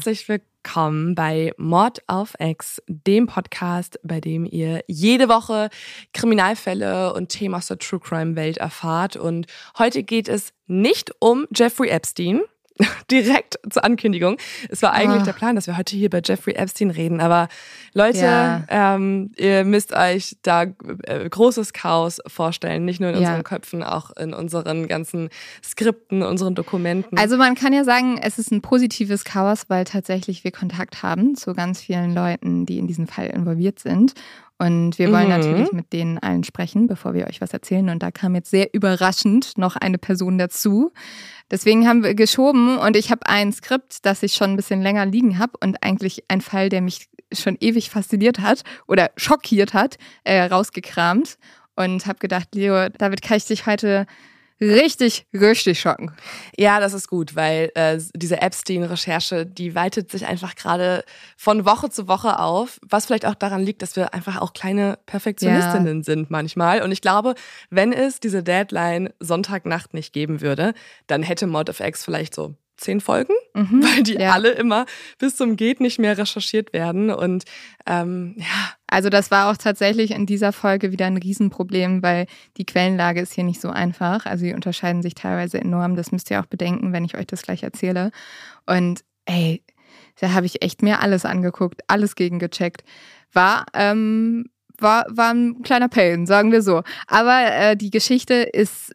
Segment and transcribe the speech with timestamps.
[0.00, 5.68] Herzlich willkommen bei Mord auf Ex, dem Podcast, bei dem ihr jede Woche
[6.14, 9.16] Kriminalfälle und Themen aus der True Crime Welt erfahrt.
[9.16, 9.46] Und
[9.78, 12.40] heute geht es nicht um Jeffrey Epstein,
[13.10, 14.36] direkt zur Ankündigung.
[14.68, 15.26] Es war eigentlich oh.
[15.26, 17.48] der Plan, dass wir heute hier bei Jeffrey Epstein reden, aber
[17.94, 18.64] Leute, ja.
[18.68, 20.64] ähm, ihr müsst euch da
[21.02, 23.20] äh, großes Chaos vorstellen, nicht nur in ja.
[23.20, 25.28] unseren Köpfen, auch in unseren ganzen
[25.62, 27.18] Skripten, unseren Dokumenten.
[27.18, 31.34] Also man kann ja sagen, es ist ein positives Chaos, weil tatsächlich wir Kontakt haben
[31.34, 34.14] zu ganz vielen Leuten, die in diesen Fall involviert sind.
[34.60, 35.30] Und wir wollen mhm.
[35.30, 37.88] natürlich mit denen allen sprechen, bevor wir euch was erzählen.
[37.88, 40.92] Und da kam jetzt sehr überraschend noch eine Person dazu.
[41.50, 45.06] Deswegen haben wir geschoben und ich habe ein Skript, das ich schon ein bisschen länger
[45.06, 49.96] liegen habe und eigentlich ein Fall, der mich schon ewig fasziniert hat oder schockiert hat,
[50.24, 51.38] äh, rausgekramt
[51.74, 54.06] und habe gedacht, Leo, damit kann ich dich heute
[54.60, 56.12] richtig, richtig schocken.
[56.56, 61.04] Ja, das ist gut, weil äh, diese Epstein-Recherche, die weitet sich einfach gerade
[61.36, 64.98] von Woche zu Woche auf, was vielleicht auch daran liegt, dass wir einfach auch kleine
[65.06, 66.04] Perfektionistinnen ja.
[66.04, 66.82] sind manchmal.
[66.82, 67.34] Und ich glaube,
[67.70, 70.74] wenn es diese Deadline Sonntagnacht nicht geben würde,
[71.06, 74.32] dann hätte Mod of X vielleicht so zehn Folgen, mhm, weil die ja.
[74.32, 74.86] alle immer
[75.18, 77.10] bis zum Geht nicht mehr recherchiert werden.
[77.10, 77.44] Und
[77.86, 78.72] ähm, ja.
[78.86, 82.26] Also das war auch tatsächlich in dieser Folge wieder ein Riesenproblem, weil
[82.56, 84.26] die Quellenlage ist hier nicht so einfach.
[84.26, 85.94] Also die unterscheiden sich teilweise enorm.
[85.94, 88.10] Das müsst ihr auch bedenken, wenn ich euch das gleich erzähle.
[88.66, 89.62] Und ey,
[90.20, 92.82] da habe ich echt mir alles angeguckt, alles gegengecheckt.
[93.32, 94.46] War ähm,
[94.80, 96.82] war, war ein kleiner Pain, sagen wir so.
[97.06, 98.92] Aber äh, die Geschichte ist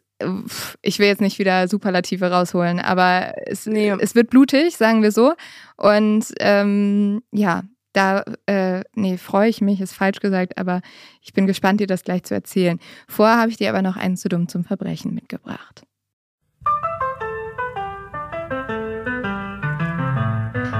[0.82, 3.90] ich will jetzt nicht wieder Superlative rausholen, aber es, nee.
[3.98, 5.34] es wird blutig, sagen wir so.
[5.76, 10.80] Und ähm, ja, da, äh, nee, freue ich mich, ist falsch gesagt, aber
[11.22, 12.78] ich bin gespannt, dir das gleich zu erzählen.
[13.08, 15.82] Vorher habe ich dir aber noch einen zu dumm zum Verbrechen mitgebracht.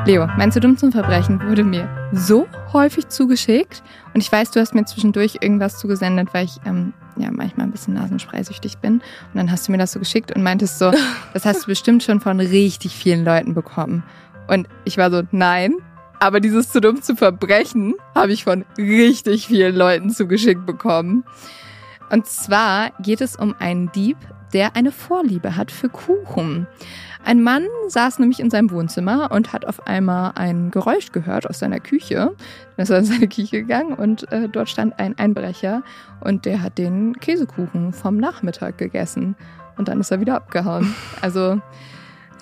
[0.06, 3.82] Leo, mein zu dumm zum Verbrechen wurde mir so häufig zugeschickt
[4.14, 7.72] und ich weiß, du hast mir zwischendurch irgendwas zugesendet, weil ich ähm, ja manchmal ein
[7.72, 8.94] bisschen nasenspreisüchtig bin.
[8.94, 10.92] Und dann hast du mir das so geschickt und meintest so,
[11.32, 14.02] das hast du bestimmt schon von richtig vielen Leuten bekommen.
[14.48, 15.74] Und ich war so, nein.
[16.18, 21.24] Aber dieses zu dumm zu verbrechen habe ich von richtig vielen Leuten zugeschickt bekommen.
[22.10, 24.16] Und zwar geht es um einen Dieb,
[24.52, 26.66] der eine Vorliebe hat für Kuchen.
[27.24, 31.58] Ein Mann saß nämlich in seinem Wohnzimmer und hat auf einmal ein Geräusch gehört aus
[31.58, 32.32] seiner Küche.
[32.76, 35.82] Dann ist er in seine Küche gegangen und äh, dort stand ein Einbrecher
[36.20, 39.34] und der hat den Käsekuchen vom Nachmittag gegessen.
[39.76, 40.94] Und dann ist er wieder abgehauen.
[41.20, 41.60] Also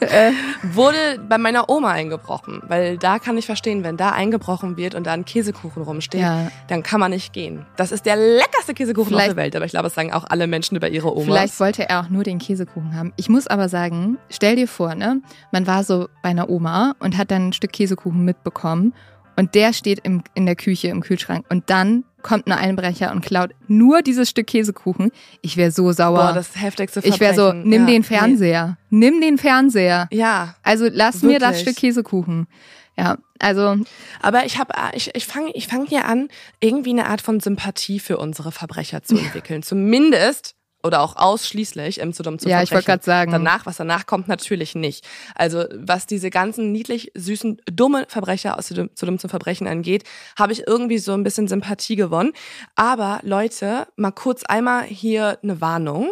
[0.01, 0.33] äh,
[0.63, 5.07] wurde bei meiner Oma eingebrochen, weil da kann ich verstehen, wenn da eingebrochen wird und
[5.07, 6.51] da ein Käsekuchen rumsteht, ja.
[6.69, 7.67] dann kann man nicht gehen.
[7.77, 10.25] Das ist der leckerste Käsekuchen vielleicht, auf der Welt, aber ich glaube, das sagen auch
[10.29, 11.25] alle Menschen über ihre Oma.
[11.25, 13.13] Vielleicht wollte er auch nur den Käsekuchen haben.
[13.17, 15.21] Ich muss aber sagen, stell dir vor, ne,
[15.53, 18.95] man war so bei einer Oma und hat dann ein Stück Käsekuchen mitbekommen
[19.37, 23.25] und der steht im, in der Küche im Kühlschrank und dann kommt ein Einbrecher und
[23.25, 25.13] klaut nur dieses Stück Käsekuchen.
[25.43, 26.27] Ich wäre so sauer.
[26.27, 27.15] Boah, das heftigste Verbrechen.
[27.15, 28.79] Ich wäre so, nimm ja, den Fernseher.
[28.91, 29.11] Nee.
[29.11, 30.09] Nimm den Fernseher.
[30.11, 30.57] Ja.
[30.65, 31.33] Also lass wirklich.
[31.35, 32.49] mir das Stück Käsekuchen.
[32.97, 33.77] Ja, also.
[34.21, 36.29] Aber ich habe, ich, ich fange ich fang hier an,
[36.61, 39.63] irgendwie eine Art von Sympathie für unsere Verbrecher zu entwickeln.
[39.63, 43.33] Zumindest oder auch ausschließlich im Zudum zu Ja, ich wollte gerade sagen.
[43.33, 45.07] Danach, was danach kommt, natürlich nicht.
[45.35, 50.05] Also was diese ganzen niedlich süßen, dumme Verbrecher aus Zudum zum Verbrechen angeht,
[50.39, 52.33] habe ich irgendwie so ein bisschen Sympathie gewonnen.
[52.77, 56.11] Aber Leute, mal kurz einmal hier eine Warnung.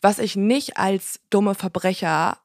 [0.00, 2.38] Was ich nicht als dumme Verbrecher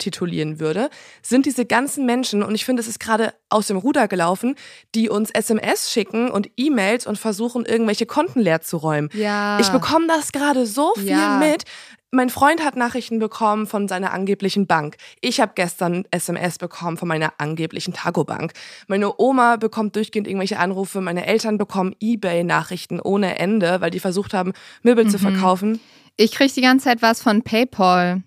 [0.00, 0.90] titulieren würde,
[1.22, 4.56] sind diese ganzen Menschen, und ich finde, es ist gerade aus dem Ruder gelaufen,
[4.94, 9.08] die uns SMS schicken und E-Mails und versuchen, irgendwelche Konten leer zu räumen.
[9.12, 9.58] Ja.
[9.60, 11.38] Ich bekomme das gerade so viel ja.
[11.38, 11.64] mit.
[12.12, 14.96] Mein Freund hat Nachrichten bekommen von seiner angeblichen Bank.
[15.20, 18.52] Ich habe gestern SMS bekommen von meiner angeblichen Tagobank.
[18.88, 21.00] Meine Oma bekommt durchgehend irgendwelche Anrufe.
[21.00, 25.10] Meine Eltern bekommen eBay-Nachrichten ohne Ende, weil die versucht haben, Möbel mhm.
[25.10, 25.78] zu verkaufen.
[26.16, 28.22] Ich kriege die ganze Zeit was von PayPal.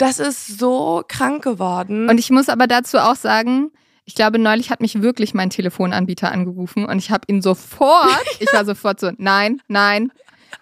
[0.00, 2.08] Das ist so krank geworden.
[2.08, 3.70] Und ich muss aber dazu auch sagen,
[4.06, 8.50] ich glaube, neulich hat mich wirklich mein Telefonanbieter angerufen und ich habe ihn sofort, ich
[8.50, 10.10] war sofort so, nein, nein,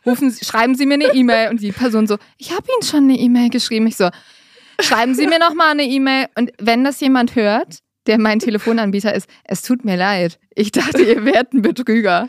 [0.04, 3.04] rufen Sie, schreiben Sie mir eine E-Mail und die Person so, ich habe Ihnen schon
[3.04, 3.86] eine E-Mail geschrieben.
[3.86, 4.10] Ich so,
[4.80, 9.14] schreiben Sie mir noch mal eine E-Mail und wenn das jemand hört, der mein Telefonanbieter
[9.14, 9.28] ist.
[9.44, 10.40] Es tut mir leid.
[10.54, 12.28] Ich dachte, ihr wärt ein Betrüger.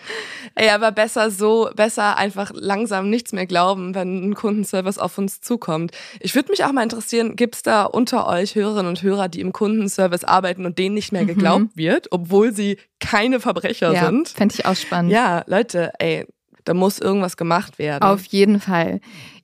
[0.53, 5.41] Ey, aber besser so, besser einfach langsam nichts mehr glauben, wenn ein Kundenservice auf uns
[5.41, 5.91] zukommt.
[6.19, 9.39] Ich würde mich auch mal interessieren, gibt es da unter euch Hörerinnen und Hörer, die
[9.39, 11.27] im Kundenservice arbeiten und denen nicht mehr mhm.
[11.27, 11.71] geglaubt mhm.
[11.75, 14.29] wird, obwohl sie keine Verbrecher ja, sind?
[14.29, 15.11] Fände ich auch spannend.
[15.11, 16.25] Ja, Leute, ey,
[16.65, 18.03] da muss irgendwas gemacht werden.
[18.03, 18.99] Auf jeden Fall.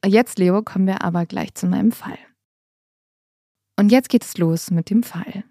[0.05, 2.17] Jetzt, Leo, kommen wir aber gleich zu meinem Fall.
[3.77, 5.43] Und jetzt geht es los mit dem Fall.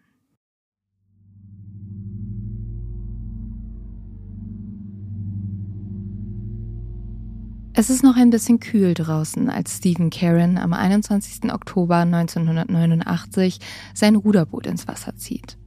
[7.77, 11.53] Es ist noch ein bisschen kühl draußen, als Stephen Caron am 21.
[11.53, 13.59] Oktober 1989
[13.95, 15.59] sein Ruderboot ins Wasser zieht.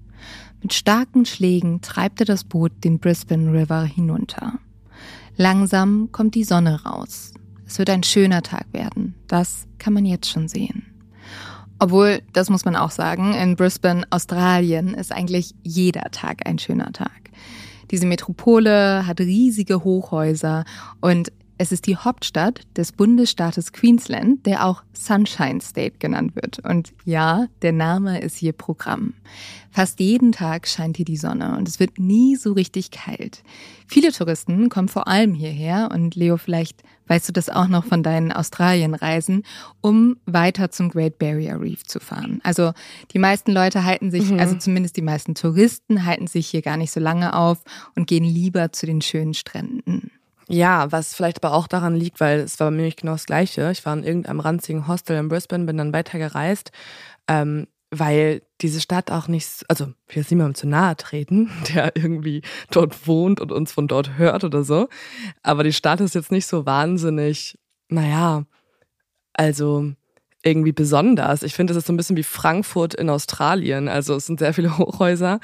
[0.62, 4.54] Mit starken Schlägen treibt er das Boot den Brisbane River hinunter.
[5.36, 7.34] Langsam kommt die Sonne raus.
[7.68, 9.14] Es wird ein schöner Tag werden.
[9.28, 10.86] Das kann man jetzt schon sehen.
[11.78, 16.94] Obwohl, das muss man auch sagen, in Brisbane, Australien, ist eigentlich jeder Tag ein schöner
[16.94, 17.32] Tag.
[17.92, 20.66] Diese Metropole hat riesige Hochhäuser
[21.00, 26.60] und es ist die Hauptstadt des Bundesstaates Queensland, der auch Sunshine State genannt wird.
[26.60, 29.14] Und ja, der Name ist hier Programm.
[29.72, 33.44] Fast jeden Tag scheint hier die Sonne und es wird nie so richtig kalt.
[33.88, 38.04] Viele Touristen kommen vor allem hierher und Leo, vielleicht weißt du das auch noch von
[38.04, 39.44] deinen Australienreisen,
[39.82, 42.40] um weiter zum Great Barrier Reef zu fahren.
[42.44, 42.74] Also
[43.14, 44.40] die meisten Leute halten sich, mhm.
[44.40, 47.64] also zumindest die meisten Touristen halten sich hier gar nicht so lange auf
[47.96, 50.12] und gehen lieber zu den schönen Stränden.
[50.50, 53.70] Ja, was vielleicht aber auch daran liegt, weil es war bei mir genau das Gleiche.
[53.72, 56.72] Ich war in irgendeinem ranzigen Hostel in Brisbane, bin dann weitergereist,
[57.28, 61.96] ähm, weil diese Stadt auch nicht, also ich will jetzt niemandem zu nahe treten, der
[61.96, 62.42] irgendwie
[62.72, 64.88] dort wohnt und uns von dort hört oder so.
[65.44, 67.58] Aber die Stadt ist jetzt nicht so wahnsinnig,
[67.90, 68.46] naja,
[69.34, 69.92] also
[70.48, 71.44] irgendwie besonders.
[71.44, 73.88] Ich finde, es ist so ein bisschen wie Frankfurt in Australien.
[73.88, 75.40] Also es sind sehr viele Hochhäuser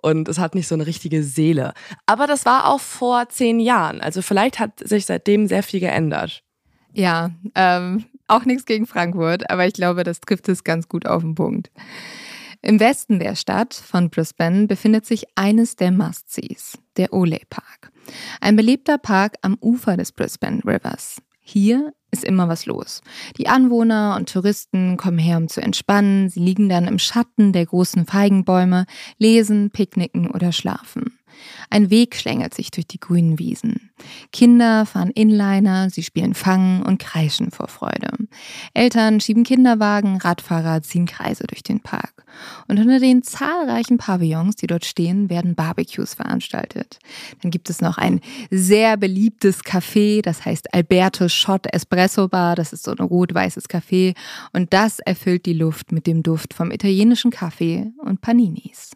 [0.00, 1.72] und es hat nicht so eine richtige Seele.
[2.06, 4.00] Aber das war auch vor zehn Jahren.
[4.00, 6.42] Also vielleicht hat sich seitdem sehr viel geändert.
[6.92, 11.22] Ja, ähm, auch nichts gegen Frankfurt, aber ich glaube, das trifft es ganz gut auf
[11.22, 11.70] den Punkt.
[12.60, 17.90] Im Westen der Stadt von Brisbane befindet sich eines der Must-Sees, der Olay Park.
[18.40, 21.20] Ein belebter Park am Ufer des Brisbane Rivers.
[21.42, 23.00] Hier ist immer was los.
[23.36, 26.28] Die Anwohner und Touristen kommen her, um zu entspannen.
[26.28, 28.86] Sie liegen dann im Schatten der großen Feigenbäume,
[29.18, 31.18] lesen, picknicken oder schlafen.
[31.70, 33.90] Ein Weg schlängelt sich durch die grünen Wiesen.
[34.32, 38.10] Kinder fahren Inliner, sie spielen Fangen und kreischen vor Freude.
[38.74, 42.24] Eltern schieben Kinderwagen, Radfahrer ziehen Kreise durch den Park.
[42.68, 46.98] Und unter den zahlreichen Pavillons, die dort stehen, werden Barbecues veranstaltet.
[47.42, 48.20] Dann gibt es noch ein
[48.50, 52.56] sehr beliebtes Café, das heißt Alberto Shot Espresso Bar.
[52.56, 54.14] Das ist so ein rot-weißes Café.
[54.52, 58.92] Und das erfüllt die Luft mit dem Duft vom italienischen Kaffee und Paninis.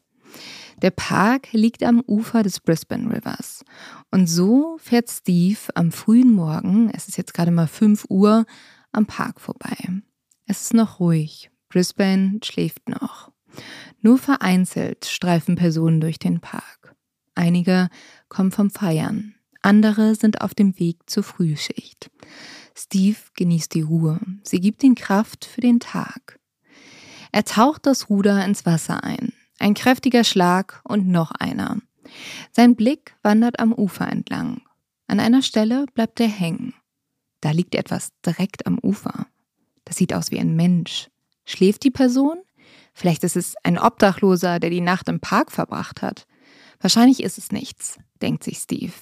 [0.82, 3.64] Der Park liegt am Ufer des Brisbane Rivers.
[4.10, 8.44] Und so fährt Steve am frühen Morgen, es ist jetzt gerade mal 5 Uhr,
[8.92, 9.76] am Park vorbei.
[10.46, 11.50] Es ist noch ruhig.
[11.68, 13.32] Brisbane schläft noch.
[14.00, 16.94] Nur vereinzelt streifen Personen durch den Park.
[17.34, 17.88] Einige
[18.28, 19.34] kommen vom Feiern.
[19.62, 22.10] Andere sind auf dem Weg zur Frühschicht.
[22.74, 24.20] Steve genießt die Ruhe.
[24.44, 26.38] Sie gibt ihm Kraft für den Tag.
[27.32, 29.32] Er taucht das Ruder ins Wasser ein.
[29.58, 31.78] Ein kräftiger Schlag und noch einer.
[32.52, 34.62] Sein Blick wandert am Ufer entlang.
[35.06, 36.74] An einer Stelle bleibt er hängen.
[37.40, 39.26] Da liegt etwas direkt am Ufer.
[39.84, 41.08] Das sieht aus wie ein Mensch.
[41.44, 42.38] Schläft die Person?
[42.92, 46.26] Vielleicht ist es ein Obdachloser, der die Nacht im Park verbracht hat.
[46.80, 48.92] Wahrscheinlich ist es nichts, denkt sich Steve.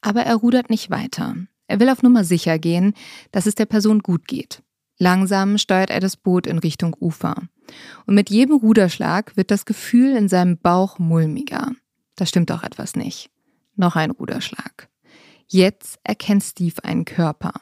[0.00, 1.34] Aber er rudert nicht weiter.
[1.66, 2.94] Er will auf Nummer sicher gehen,
[3.32, 4.62] dass es der Person gut geht.
[5.02, 7.34] Langsam steuert er das Boot in Richtung Ufer.
[8.04, 11.72] Und mit jedem Ruderschlag wird das Gefühl in seinem Bauch mulmiger.
[12.16, 13.30] Da stimmt doch etwas nicht.
[13.76, 14.90] Noch ein Ruderschlag.
[15.46, 17.54] Jetzt erkennt Steve einen Körper.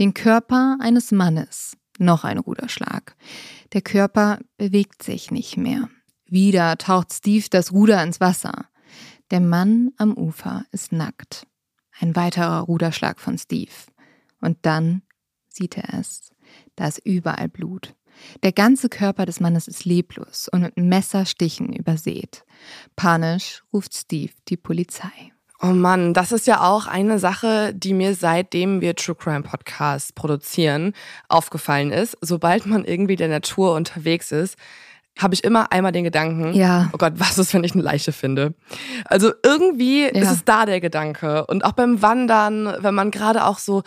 [0.00, 1.76] Den Körper eines Mannes.
[2.00, 3.14] Noch ein Ruderschlag.
[3.74, 5.88] Der Körper bewegt sich nicht mehr.
[6.26, 8.66] Wieder taucht Steve das Ruder ins Wasser.
[9.30, 11.46] Der Mann am Ufer ist nackt.
[12.00, 13.70] Ein weiterer Ruderschlag von Steve.
[14.40, 15.02] Und dann
[15.48, 16.32] sieht er es.
[16.76, 17.94] Da ist überall Blut.
[18.42, 22.44] Der ganze Körper des Mannes ist leblos und mit Messerstichen übersät.
[22.96, 25.32] Panisch ruft Steve die Polizei.
[25.64, 30.12] Oh Mann, das ist ja auch eine Sache, die mir seitdem wir True Crime Podcasts
[30.12, 30.92] produzieren
[31.28, 32.18] aufgefallen ist.
[32.20, 34.56] Sobald man irgendwie der Natur unterwegs ist,
[35.18, 36.90] habe ich immer einmal den Gedanken, ja.
[36.92, 38.54] oh Gott, was ist, wenn ich eine Leiche finde?
[39.04, 40.08] Also irgendwie ja.
[40.08, 41.46] ist es da der Gedanke.
[41.46, 43.82] Und auch beim Wandern, wenn man gerade auch so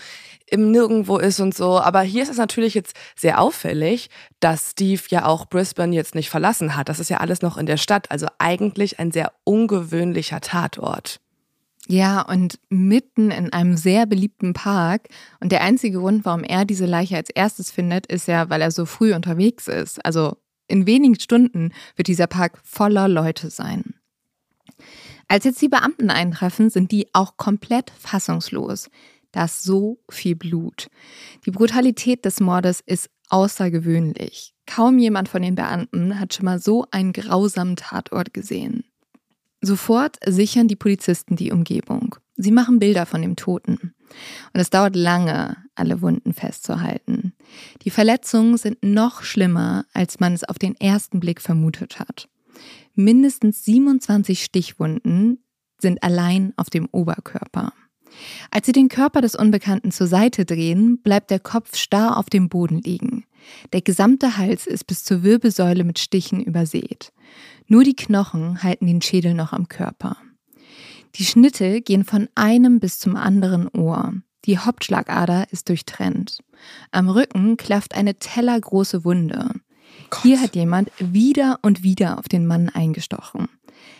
[0.47, 1.79] im Nirgendwo ist und so.
[1.79, 6.29] Aber hier ist es natürlich jetzt sehr auffällig, dass Steve ja auch Brisbane jetzt nicht
[6.29, 6.89] verlassen hat.
[6.89, 8.11] Das ist ja alles noch in der Stadt.
[8.11, 11.19] Also eigentlich ein sehr ungewöhnlicher Tatort.
[11.87, 15.07] Ja, und mitten in einem sehr beliebten Park.
[15.39, 18.71] Und der einzige Grund, warum er diese Leiche als erstes findet, ist ja, weil er
[18.71, 20.03] so früh unterwegs ist.
[20.03, 23.95] Also in wenigen Stunden wird dieser Park voller Leute sein.
[25.27, 28.89] Als jetzt die Beamten eintreffen, sind die auch komplett fassungslos.
[29.31, 30.87] Da ist so viel Blut.
[31.45, 34.53] Die Brutalität des Mordes ist außergewöhnlich.
[34.67, 38.83] Kaum jemand von den Beamten hat schon mal so einen grausamen Tatort gesehen.
[39.61, 42.15] Sofort sichern die Polizisten die Umgebung.
[42.35, 43.94] Sie machen Bilder von dem Toten.
[44.53, 47.33] Und es dauert lange, alle Wunden festzuhalten.
[47.83, 52.29] Die Verletzungen sind noch schlimmer, als man es auf den ersten Blick vermutet hat.
[52.93, 55.43] Mindestens 27 Stichwunden
[55.79, 57.73] sind allein auf dem Oberkörper.
[58.49, 62.47] Als sie den Körper des Unbekannten zur Seite drehen, bleibt der Kopf starr auf dem
[62.47, 63.25] Boden liegen.
[63.73, 67.11] Der gesamte Hals ist bis zur Wirbelsäule mit Stichen übersät.
[67.67, 70.17] Nur die Knochen halten den Schädel noch am Körper.
[71.15, 74.13] Die Schnitte gehen von einem bis zum anderen Ohr.
[74.43, 76.39] Die Hauptschlagader ist durchtrennt.
[76.91, 79.51] Am Rücken klafft eine tellergroße Wunde.
[80.09, 80.21] Gott.
[80.23, 83.47] Hier hat jemand wieder und wieder auf den Mann eingestochen.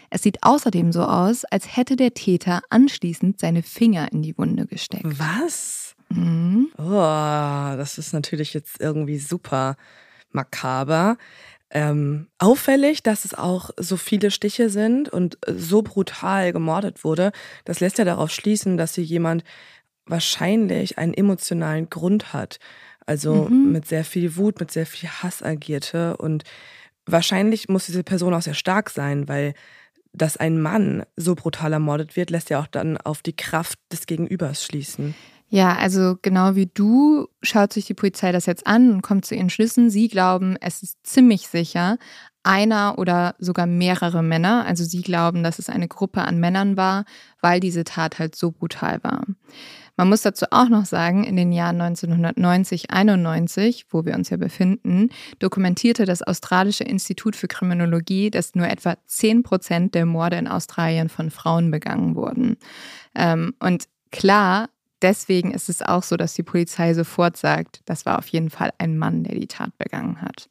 [0.09, 4.65] Es sieht außerdem so aus, als hätte der Täter anschließend seine Finger in die Wunde
[4.65, 5.05] gesteckt.
[5.05, 5.95] Was?
[6.09, 6.67] Mhm.
[6.77, 9.77] Oh, das ist natürlich jetzt irgendwie super
[10.31, 11.17] makaber.
[11.75, 17.33] Ähm, auffällig, dass es auch so viele Stiche sind und so brutal gemordet wurde.
[17.65, 19.43] Das lässt ja darauf schließen, dass hier jemand
[20.05, 22.59] wahrscheinlich einen emotionalen Grund hat.
[23.05, 23.73] Also mhm.
[23.73, 26.15] mit sehr viel Wut, mit sehr viel Hass agierte.
[26.15, 26.45] Und
[27.05, 29.53] wahrscheinlich muss diese Person auch sehr stark sein, weil
[30.13, 34.05] dass ein Mann so brutal ermordet wird, lässt ja auch dann auf die Kraft des
[34.05, 35.13] Gegenübers schließen.
[35.49, 39.35] Ja, also genau wie du schaut sich die Polizei das jetzt an und kommt zu
[39.35, 39.89] ihren Schlüssen.
[39.89, 41.97] Sie glauben, es ist ziemlich sicher
[42.45, 44.65] einer oder sogar mehrere Männer.
[44.65, 47.05] Also sie glauben, dass es eine Gruppe an Männern war,
[47.41, 49.23] weil diese Tat halt so brutal war.
[49.97, 54.37] Man muss dazu auch noch sagen, in den Jahren 1990, 91, wo wir uns ja
[54.37, 55.09] befinden,
[55.39, 61.07] dokumentierte das Australische Institut für Kriminologie, dass nur etwa 10 Prozent der Morde in Australien
[61.07, 62.57] von Frauen begangen wurden.
[63.15, 64.69] Ähm, und klar,
[65.01, 68.71] deswegen ist es auch so, dass die Polizei sofort sagt, das war auf jeden Fall
[68.77, 70.49] ein Mann, der die Tat begangen hat.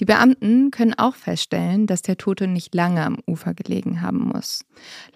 [0.00, 4.64] Die Beamten können auch feststellen, dass der Tote nicht lange am Ufer gelegen haben muss.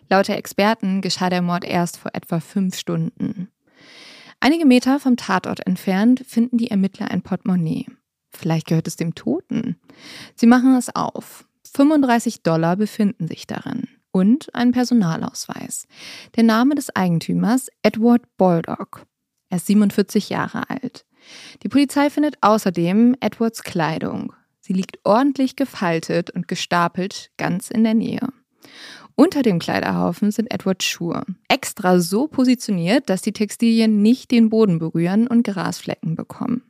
[0.09, 3.49] Laut der Experten geschah der Mord erst vor etwa fünf Stunden.
[4.41, 7.87] Einige Meter vom Tatort entfernt finden die Ermittler ein Portemonnaie.
[8.31, 9.77] Vielleicht gehört es dem Toten.
[10.35, 11.47] Sie machen es auf.
[11.75, 15.87] 35 Dollar befinden sich darin und ein Personalausweis.
[16.37, 19.07] Der Name des Eigentümers Edward Baldock.
[19.49, 21.05] Er ist 47 Jahre alt.
[21.63, 24.33] Die Polizei findet außerdem Edwards Kleidung.
[24.61, 28.29] Sie liegt ordentlich gefaltet und gestapelt ganz in der Nähe.
[29.17, 34.79] Unter dem Kleiderhaufen sind Edwards Schuhe, extra so positioniert, dass die Textilien nicht den Boden
[34.79, 36.70] berühren und Grasflecken bekommen.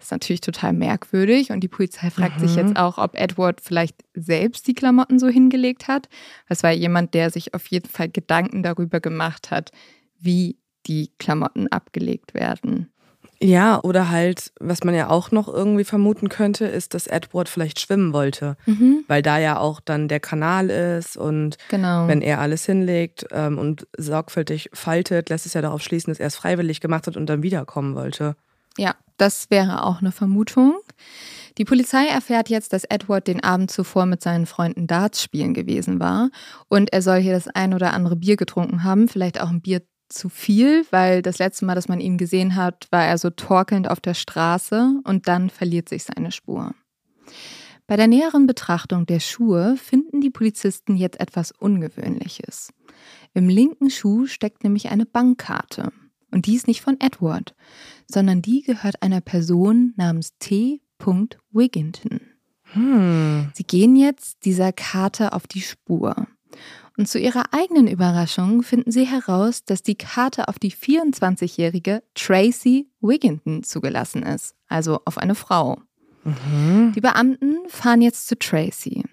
[0.00, 2.48] Das ist natürlich total merkwürdig und die Polizei fragt mhm.
[2.48, 6.08] sich jetzt auch, ob Edward vielleicht selbst die Klamotten so hingelegt hat.
[6.48, 9.72] Das war jemand, der sich auf jeden Fall Gedanken darüber gemacht hat,
[10.18, 12.90] wie die Klamotten abgelegt werden.
[13.42, 17.78] Ja, oder halt, was man ja auch noch irgendwie vermuten könnte, ist, dass Edward vielleicht
[17.78, 19.04] schwimmen wollte, mhm.
[19.06, 22.08] weil da ja auch dann der Kanal ist und genau.
[22.08, 26.28] wenn er alles hinlegt ähm, und sorgfältig faltet, lässt es ja darauf schließen, dass er
[26.28, 28.34] es freiwillig gemacht hat und dann wiederkommen wollte.
[28.78, 30.74] Ja, das wäre auch eine Vermutung.
[31.58, 36.00] Die Polizei erfährt jetzt, dass Edward den Abend zuvor mit seinen Freunden Darts spielen gewesen
[36.00, 36.30] war
[36.68, 39.82] und er soll hier das ein oder andere Bier getrunken haben, vielleicht auch ein Bier
[40.08, 43.90] zu viel, weil das letzte Mal, dass man ihn gesehen hat, war er so torkelnd
[43.90, 46.74] auf der Straße und dann verliert sich seine Spur.
[47.86, 52.72] Bei der näheren Betrachtung der Schuhe finden die Polizisten jetzt etwas Ungewöhnliches.
[53.34, 55.92] Im linken Schuh steckt nämlich eine Bankkarte.
[56.30, 57.54] Und die ist nicht von Edward,
[58.06, 60.80] sondern die gehört einer Person namens T.
[61.52, 62.20] Wigginton.
[62.72, 63.50] Hm.
[63.54, 66.26] Sie gehen jetzt dieser Karte auf die Spur.
[66.96, 72.90] Und zu ihrer eigenen Überraschung finden sie heraus, dass die Karte auf die 24-jährige Tracy
[73.00, 75.80] Wigginton zugelassen ist, also auf eine Frau.
[76.24, 76.92] Mhm.
[76.94, 79.04] Die Beamten fahren jetzt zu Tracy.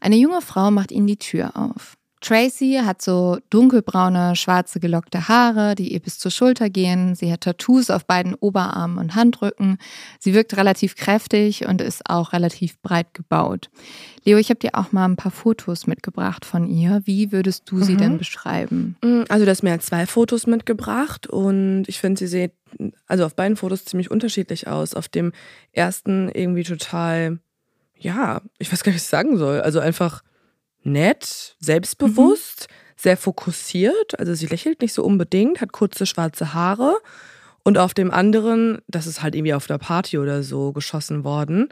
[0.00, 1.97] Eine junge Frau macht ihnen die Tür auf.
[2.20, 7.14] Tracy hat so dunkelbraune, schwarze gelockte Haare, die ihr bis zur Schulter gehen.
[7.14, 9.78] Sie hat Tattoos auf beiden Oberarmen und Handrücken.
[10.18, 13.70] Sie wirkt relativ kräftig und ist auch relativ breit gebaut.
[14.24, 17.02] Leo, ich habe dir auch mal ein paar Fotos mitgebracht von ihr.
[17.04, 17.98] Wie würdest du sie mhm.
[17.98, 18.96] denn beschreiben?
[19.02, 22.52] Mm, also, du hast mir zwei Fotos mitgebracht und ich finde, sie sieht
[23.06, 24.94] also auf beiden Fotos ziemlich unterschiedlich aus.
[24.94, 25.32] Auf dem
[25.72, 27.38] ersten irgendwie total,
[27.96, 29.60] ja, ich weiß gar nicht, was ich sagen soll.
[29.60, 30.22] Also einfach
[30.82, 32.74] nett, selbstbewusst, mhm.
[32.96, 34.18] sehr fokussiert.
[34.18, 36.98] Also sie lächelt nicht so unbedingt, hat kurze schwarze Haare.
[37.62, 41.68] Und auf dem anderen, das ist halt irgendwie auf der Party oder so geschossen worden.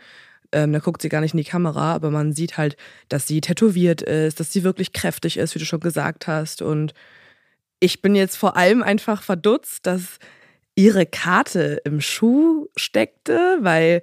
[0.52, 2.76] Ähm, da guckt sie gar nicht in die Kamera, aber man sieht halt,
[3.08, 6.62] dass sie tätowiert ist, dass sie wirklich kräftig ist, wie du schon gesagt hast.
[6.62, 6.92] Und
[7.80, 10.18] ich bin jetzt vor allem einfach verdutzt, dass
[10.74, 14.02] ihre Karte im Schuh steckte, weil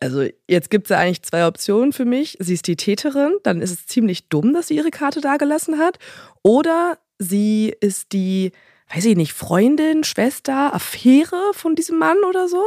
[0.00, 2.36] also jetzt gibt es ja eigentlich zwei Optionen für mich.
[2.40, 5.98] Sie ist die Täterin, dann ist es ziemlich dumm, dass sie ihre Karte dagelassen hat.
[6.42, 8.52] Oder sie ist die
[8.94, 12.62] weiß ich nicht, Freundin, Schwester, Affäre von diesem Mann oder so?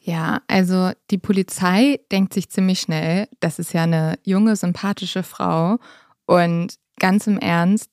[0.00, 5.78] Ja, also die Polizei denkt sich ziemlich schnell, das ist ja eine junge, sympathische Frau.
[6.26, 7.90] Und ganz im Ernst,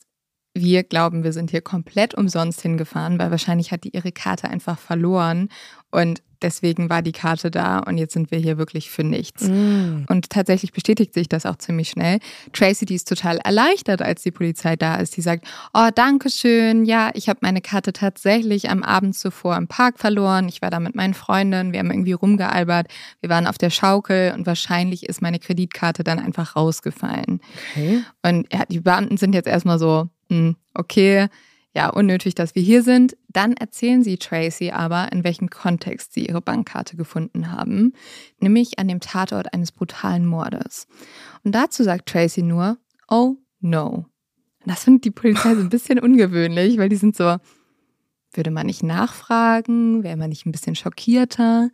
[0.55, 4.79] wir glauben, wir sind hier komplett umsonst hingefahren, weil wahrscheinlich hat die ihre Karte einfach
[4.79, 5.49] verloren
[5.91, 9.43] und deswegen war die Karte da und jetzt sind wir hier wirklich für nichts.
[9.43, 10.05] Mm.
[10.07, 12.19] Und tatsächlich bestätigt sich das auch ziemlich schnell.
[12.53, 15.17] Tracy, die ist total erleichtert, als die Polizei da ist.
[15.17, 16.85] Die sagt, oh, danke schön.
[16.85, 20.47] Ja, ich habe meine Karte tatsächlich am Abend zuvor im Park verloren.
[20.47, 21.71] Ich war da mit meinen Freunden.
[21.71, 22.87] Wir haben irgendwie rumgealbert.
[23.21, 27.41] Wir waren auf der Schaukel und wahrscheinlich ist meine Kreditkarte dann einfach rausgefallen.
[27.71, 28.03] Okay.
[28.23, 31.27] Und ja, die Beamten sind jetzt erstmal so, hm, okay,
[31.75, 33.17] ja, unnötig, dass wir hier sind.
[33.27, 37.91] Dann erzählen sie Tracy aber, in welchem Kontext sie ihre Bankkarte gefunden haben,
[38.39, 40.87] nämlich an dem Tatort eines brutalen Mordes.
[41.43, 42.77] Und dazu sagt Tracy nur,
[43.09, 44.05] oh no.
[44.65, 47.37] Das findet die Polizei so ein bisschen ungewöhnlich, weil die sind so,
[48.33, 51.69] würde man nicht nachfragen, wäre man nicht ein bisschen schockierter?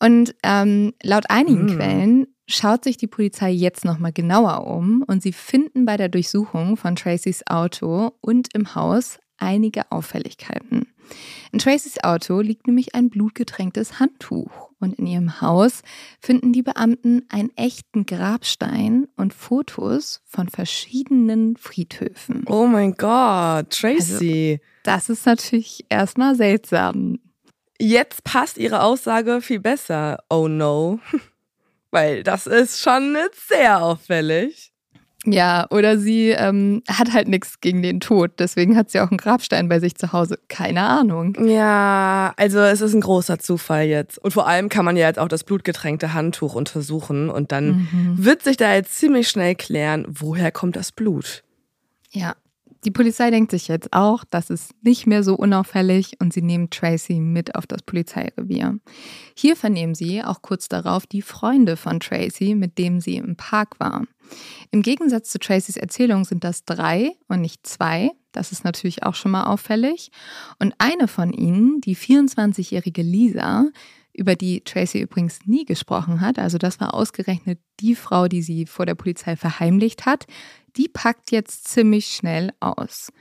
[0.00, 1.76] Und ähm, laut einigen mm.
[1.76, 6.76] Quellen schaut sich die Polizei jetzt nochmal genauer um und sie finden bei der Durchsuchung
[6.76, 10.86] von Tracys Auto und im Haus einige Auffälligkeiten.
[11.50, 15.82] In Tracys Auto liegt nämlich ein blutgetränktes Handtuch und in ihrem Haus
[16.20, 22.44] finden die Beamten einen echten Grabstein und Fotos von verschiedenen Friedhöfen.
[22.46, 24.60] Oh mein Gott, Tracy.
[24.60, 27.18] Also, das ist natürlich erstmal seltsam.
[27.78, 30.18] Jetzt passt ihre Aussage viel besser.
[30.30, 31.00] Oh no.
[31.92, 33.16] Weil das ist schon
[33.48, 34.72] sehr auffällig.
[35.24, 38.32] Ja, oder sie ähm, hat halt nichts gegen den Tod.
[38.40, 40.38] Deswegen hat sie auch einen Grabstein bei sich zu Hause.
[40.48, 41.36] Keine Ahnung.
[41.46, 44.18] Ja, also es ist ein großer Zufall jetzt.
[44.18, 47.30] Und vor allem kann man ja jetzt auch das blutgetränkte Handtuch untersuchen.
[47.30, 48.14] Und dann mhm.
[48.16, 51.44] wird sich da jetzt ziemlich schnell klären, woher kommt das Blut.
[52.10, 52.34] Ja,
[52.84, 56.70] die Polizei denkt sich jetzt auch, das ist nicht mehr so unauffällig und sie nehmen
[56.70, 58.78] Tracy mit auf das Polizeirevier.
[59.36, 63.78] Hier vernehmen sie auch kurz darauf die Freunde von Tracy, mit denen sie im Park
[63.78, 64.04] war.
[64.70, 68.10] Im Gegensatz zu Tracys Erzählung sind das drei und nicht zwei.
[68.32, 70.10] Das ist natürlich auch schon mal auffällig.
[70.58, 73.66] Und eine von ihnen, die 24-jährige Lisa,
[74.14, 78.66] über die Tracy übrigens nie gesprochen hat, also das war ausgerechnet die Frau, die sie
[78.66, 80.26] vor der Polizei verheimlicht hat,
[80.76, 83.12] die packt jetzt ziemlich schnell aus.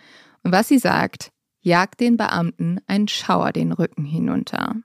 [0.43, 4.75] Und was sie sagt, jagt den Beamten ein Schauer den Rücken hinunter.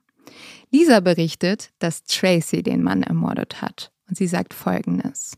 [0.71, 3.91] Lisa berichtet, dass Tracy den Mann ermordet hat.
[4.07, 5.35] Und sie sagt Folgendes.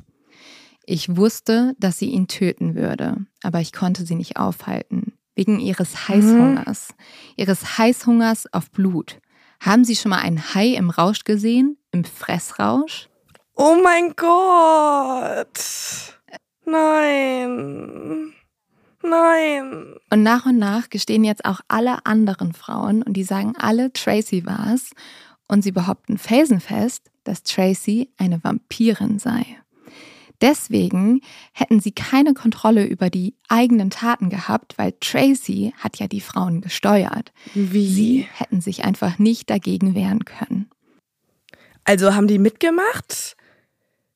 [0.85, 5.13] Ich wusste, dass sie ihn töten würde, aber ich konnte sie nicht aufhalten.
[5.35, 6.89] Wegen ihres Heißhungers.
[6.89, 7.03] Mhm.
[7.37, 9.19] Ihres Heißhungers auf Blut.
[9.59, 11.77] Haben Sie schon mal einen Hai im Rausch gesehen?
[11.91, 13.09] Im Fressrausch?
[13.55, 15.59] Oh mein Gott!
[16.65, 18.33] Nein.
[19.01, 19.95] Nein.
[20.09, 24.45] Und nach und nach gestehen jetzt auch alle anderen Frauen und die sagen alle, Tracy
[24.45, 24.91] war's.
[25.47, 29.45] Und sie behaupten felsenfest, dass Tracy eine Vampirin sei.
[30.41, 31.21] Deswegen
[31.51, 36.61] hätten sie keine Kontrolle über die eigenen Taten gehabt, weil Tracy hat ja die Frauen
[36.61, 37.33] gesteuert.
[37.53, 37.87] Wie?
[37.87, 40.69] Sie hätten sich einfach nicht dagegen wehren können.
[41.83, 43.35] Also haben die mitgemacht?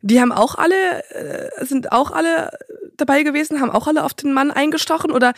[0.02, 2.52] Die haben auch alle, äh, sind auch alle
[2.98, 5.34] dabei gewesen, haben auch alle auf den Mann eingestochen oder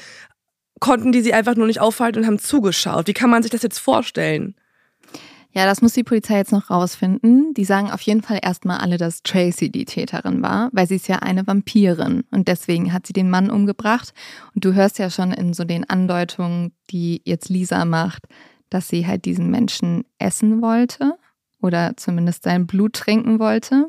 [0.80, 3.08] konnten die sie einfach nur nicht aufhalten und haben zugeschaut?
[3.08, 4.56] Wie kann man sich das jetzt vorstellen?
[5.56, 7.54] Ja, das muss die Polizei jetzt noch rausfinden.
[7.54, 11.08] Die sagen auf jeden Fall erstmal alle, dass Tracy die Täterin war, weil sie ist
[11.08, 14.13] ja eine Vampirin und deswegen hat sie den Mann umgebracht.
[14.54, 18.24] Und du hörst ja schon in so den Andeutungen, die jetzt Lisa macht,
[18.70, 21.13] dass sie halt diesen Menschen essen wollte
[21.62, 23.88] oder zumindest sein Blut trinken wollte.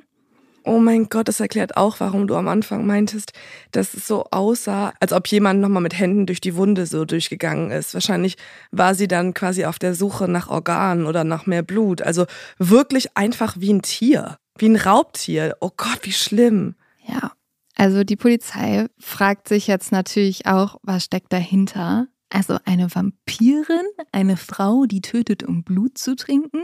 [0.67, 3.33] Oh mein Gott, das erklärt auch, warum du am Anfang meintest,
[3.71, 7.71] dass es so aussah, als ob jemand nochmal mit Händen durch die Wunde so durchgegangen
[7.71, 7.95] ist.
[7.95, 8.37] Wahrscheinlich
[8.73, 12.03] war sie dann quasi auf der Suche nach Organen oder nach mehr Blut.
[12.03, 12.27] Also
[12.59, 15.57] wirklich einfach wie ein Tier, wie ein Raubtier.
[15.61, 16.75] Oh Gott, wie schlimm.
[17.07, 17.31] Ja,
[17.77, 22.09] also die Polizei fragt sich jetzt natürlich auch, was steckt dahinter?
[22.29, 26.63] Also eine Vampirin, eine Frau, die tötet, um Blut zu trinken,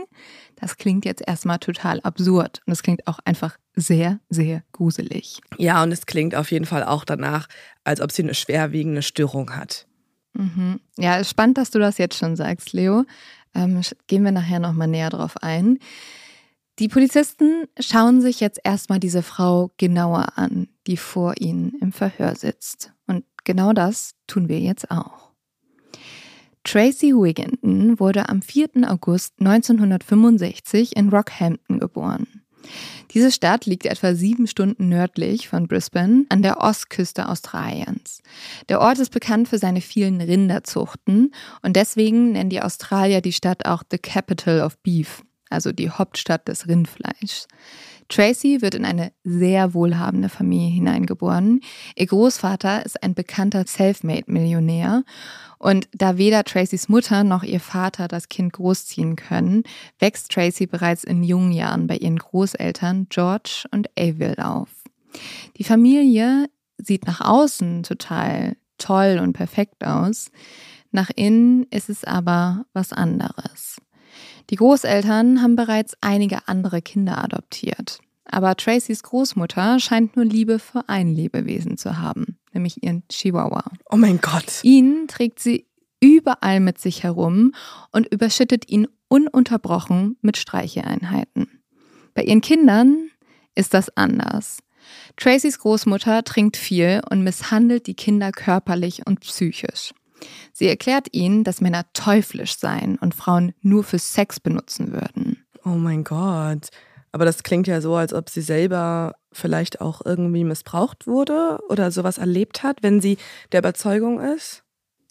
[0.55, 5.39] das klingt jetzt erstmal total absurd und es klingt auch einfach sehr, sehr gruselig.
[5.57, 7.47] Ja, und es klingt auf jeden Fall auch danach,
[7.83, 9.87] als ob sie eine schwerwiegende Störung hat.
[10.33, 10.79] Mhm.
[10.97, 13.05] Ja, ist spannend, dass du das jetzt schon sagst, Leo.
[13.55, 15.79] Ähm, gehen wir nachher nochmal näher drauf ein.
[16.79, 22.35] Die Polizisten schauen sich jetzt erstmal diese Frau genauer an, die vor ihnen im Verhör
[22.35, 22.93] sitzt.
[23.05, 25.32] Und genau das tun wir jetzt auch.
[26.63, 28.69] Tracy Wigginton wurde am 4.
[28.87, 32.43] August 1965 in Rockhampton geboren.
[33.11, 38.21] Diese Stadt liegt etwa sieben Stunden nördlich von Brisbane an der Ostküste Australiens.
[38.69, 43.65] Der Ort ist bekannt für seine vielen Rinderzuchten und deswegen nennen die Australier die Stadt
[43.65, 47.47] auch The Capital of Beef, also die Hauptstadt des Rindfleischs.
[48.09, 51.61] Tracy wird in eine sehr wohlhabende Familie hineingeboren.
[51.95, 55.03] Ihr Großvater ist ein bekannter Selfmade-Millionär.
[55.59, 59.63] Und da weder Tracys Mutter noch ihr Vater das Kind großziehen können,
[59.99, 64.69] wächst Tracy bereits in jungen Jahren bei ihren Großeltern George und Avil auf.
[65.57, 70.31] Die Familie sieht nach außen total toll und perfekt aus.
[70.91, 73.77] Nach innen ist es aber was anderes.
[74.49, 77.99] Die Großeltern haben bereits einige andere Kinder adoptiert.
[78.25, 83.63] Aber Tracys Großmutter scheint nur Liebe für ein Lebewesen zu haben, nämlich ihren Chihuahua.
[83.89, 84.63] Oh mein Gott.
[84.63, 85.67] Ihn trägt sie
[85.99, 87.53] überall mit sich herum
[87.91, 91.61] und überschüttet ihn ununterbrochen mit Streicheeinheiten.
[92.13, 93.09] Bei ihren Kindern
[93.55, 94.59] ist das anders.
[95.17, 99.93] Tracys Großmutter trinkt viel und misshandelt die Kinder körperlich und psychisch.
[100.51, 105.45] Sie erklärt ihnen, dass Männer teuflisch seien und Frauen nur für Sex benutzen würden.
[105.65, 106.69] Oh mein Gott.
[107.11, 111.91] Aber das klingt ja so, als ob sie selber vielleicht auch irgendwie missbraucht wurde oder
[111.91, 113.17] sowas erlebt hat, wenn sie
[113.51, 114.63] der Überzeugung ist.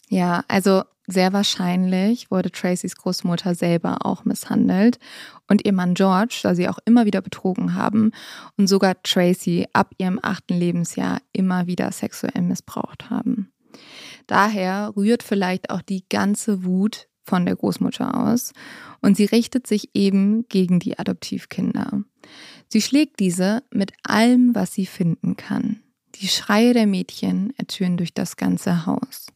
[0.09, 4.99] Ja, also sehr wahrscheinlich wurde Tracys Großmutter selber auch misshandelt
[5.49, 8.11] und ihr Mann George, da sie auch immer wieder betrogen haben
[8.57, 13.52] und sogar Tracy ab ihrem achten Lebensjahr immer wieder sexuell missbraucht haben.
[14.27, 18.53] Daher rührt vielleicht auch die ganze Wut von der Großmutter aus
[19.01, 22.03] und sie richtet sich eben gegen die Adoptivkinder.
[22.67, 25.81] Sie schlägt diese mit allem, was sie finden kann.
[26.15, 29.27] Die Schreie der Mädchen ertönen durch das ganze Haus.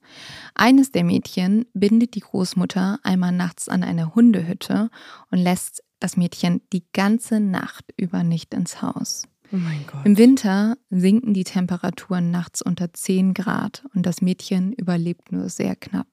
[0.53, 4.89] Eines der Mädchen bindet die Großmutter einmal nachts an eine Hundehütte
[5.31, 9.23] und lässt das Mädchen die ganze Nacht über nicht ins Haus.
[9.51, 9.57] Oh.
[10.03, 15.75] Im Winter sinken die Temperaturen nachts unter 10 Grad und das Mädchen überlebt nur sehr
[15.75, 16.07] knapp.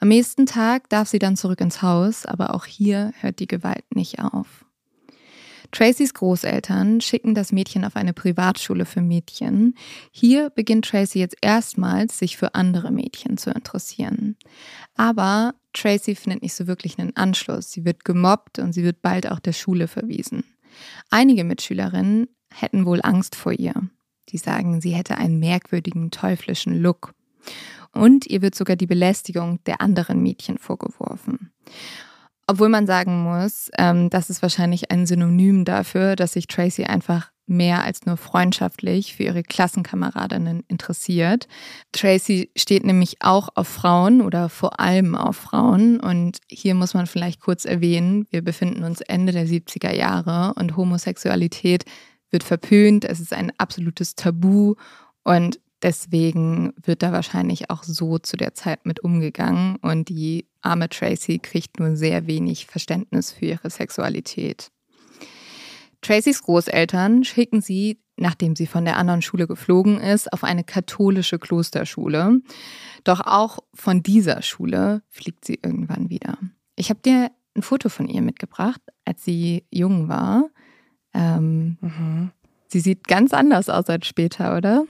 [0.00, 3.84] Am nächsten Tag darf sie dann zurück ins Haus, aber auch hier hört die Gewalt
[3.94, 4.64] nicht auf.
[5.70, 9.74] Tracys Großeltern schicken das Mädchen auf eine Privatschule für Mädchen.
[10.10, 14.36] Hier beginnt Tracy jetzt erstmals, sich für andere Mädchen zu interessieren.
[14.96, 17.70] Aber Tracy findet nicht so wirklich einen Anschluss.
[17.70, 20.44] Sie wird gemobbt und sie wird bald auch der Schule verwiesen.
[21.10, 23.74] Einige Mitschülerinnen hätten wohl Angst vor ihr.
[24.30, 27.14] Die sagen, sie hätte einen merkwürdigen, teuflischen Look.
[27.92, 31.52] Und ihr wird sogar die Belästigung der anderen Mädchen vorgeworfen.
[32.46, 37.30] Obwohl man sagen muss, ähm, das ist wahrscheinlich ein Synonym dafür, dass sich Tracy einfach
[37.48, 41.48] mehr als nur freundschaftlich für ihre Klassenkameradinnen interessiert.
[41.92, 45.98] Tracy steht nämlich auch auf Frauen oder vor allem auf Frauen.
[45.98, 50.76] Und hier muss man vielleicht kurz erwähnen, wir befinden uns Ende der 70er Jahre und
[50.76, 51.84] Homosexualität
[52.30, 54.74] wird verpönt, es ist ein absolutes Tabu
[55.24, 60.88] und deswegen wird da wahrscheinlich auch so zu der Zeit mit umgegangen und die arme
[60.88, 64.70] Tracy kriegt nur sehr wenig Verständnis für ihre Sexualität.
[66.00, 71.38] Tracys Großeltern schicken sie, nachdem sie von der anderen Schule geflogen ist, auf eine katholische
[71.38, 72.40] Klosterschule.
[73.04, 76.38] Doch auch von dieser Schule fliegt sie irgendwann wieder.
[76.76, 80.48] Ich habe dir ein Foto von ihr mitgebracht, als sie jung war.
[81.14, 82.30] Ähm, mhm.
[82.68, 84.84] Sie sieht ganz anders aus als später, oder?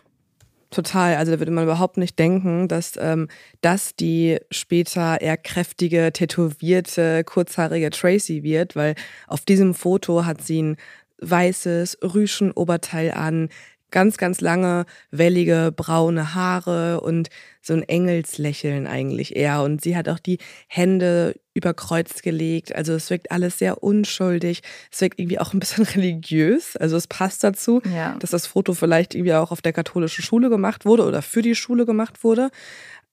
[0.70, 1.16] Total.
[1.16, 3.28] Also da würde man überhaupt nicht denken, dass ähm,
[3.62, 8.94] das die später eher kräftige, tätowierte, kurzhaarige Tracy wird, weil
[9.26, 10.76] auf diesem Foto hat sie ein
[11.20, 13.48] weißes Rüschenoberteil an,
[13.90, 17.28] ganz, ganz lange, wellige, braune Haare und
[17.62, 19.62] so ein Engelslächeln eigentlich eher.
[19.62, 22.74] Und sie hat auch die Hände über Kreuz gelegt.
[22.74, 24.62] Also es wirkt alles sehr unschuldig.
[24.90, 26.76] Es wirkt irgendwie auch ein bisschen religiös.
[26.76, 28.16] Also es passt dazu, ja.
[28.18, 31.54] dass das Foto vielleicht irgendwie auch auf der katholischen Schule gemacht wurde oder für die
[31.54, 32.50] Schule gemacht wurde.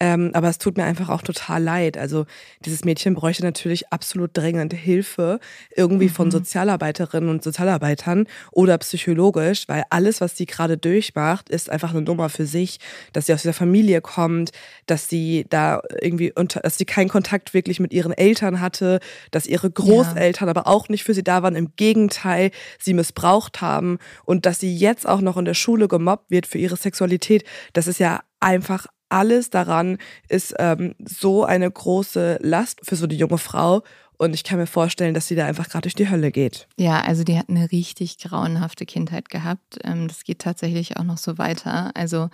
[0.02, 1.98] Ähm, aber es tut mir einfach auch total leid.
[1.98, 2.26] Also
[2.66, 5.40] dieses Mädchen bräuchte natürlich absolut dringend Hilfe,
[5.74, 6.12] irgendwie mhm.
[6.12, 12.02] von Sozialarbeiterinnen und Sozialarbeitern oder psychologisch, weil alles, was sie gerade durchmacht, ist einfach eine
[12.02, 12.80] Nummer für sich,
[13.14, 14.52] dass sie aus dieser Familie kommt,
[14.86, 19.00] dass sie da irgendwie unter, dass sie keinen Kontakt wirklich mit ihren Eltern hatte,
[19.32, 20.52] dass ihre Großeltern ja.
[20.52, 24.76] aber auch nicht für sie da waren, im Gegenteil, sie missbraucht haben und dass sie
[24.76, 27.46] jetzt auch noch in der Schule gemobbt wird für ihre Sexualität.
[27.72, 29.98] Das ist ja einfach alles daran
[30.28, 33.82] ist ähm, so eine große Last für so eine junge Frau.
[34.18, 36.68] Und ich kann mir vorstellen, dass sie da einfach gerade durch die Hölle geht.
[36.78, 39.80] Ja, also die hat eine richtig grauenhafte Kindheit gehabt.
[39.84, 41.92] Ähm, das geht tatsächlich auch noch so weiter.
[41.96, 42.30] Also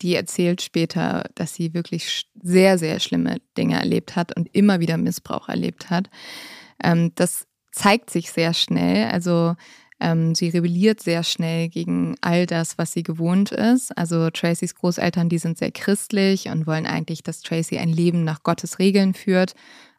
[0.00, 4.98] die erzählt später, dass sie wirklich sehr, sehr schlimme Dinge erlebt hat und immer wieder
[4.98, 6.08] Missbrauch erlebt hat.
[6.82, 9.10] Ähm, das zeigt sich sehr schnell.
[9.10, 9.56] Also
[9.98, 13.96] Ähm, sie rebelliert sehr schnell gegen all das, was sie gewohnt ist.
[13.96, 18.42] Also Tracys Großeltern, die sind sehr christlich und wollen eigentlich, dass Tracy ein Leben nach
[18.42, 19.54] Gottes Regeln führt.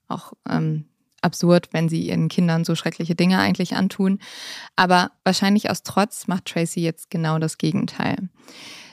[0.07, 0.85] Auch ähm,
[1.21, 4.19] absurd, wenn sie ihren Kindern so schreckliche Dinge eigentlich antun.
[4.75, 8.29] Aber wahrscheinlich aus Trotz macht Tracy jetzt genau das Gegenteil.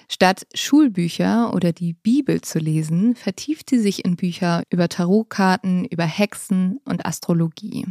[0.09, 6.05] Statt Schulbücher oder die Bibel zu lesen, vertieft sie sich in Bücher über Tarotkarten, über
[6.05, 7.87] Hexen und Astrologie.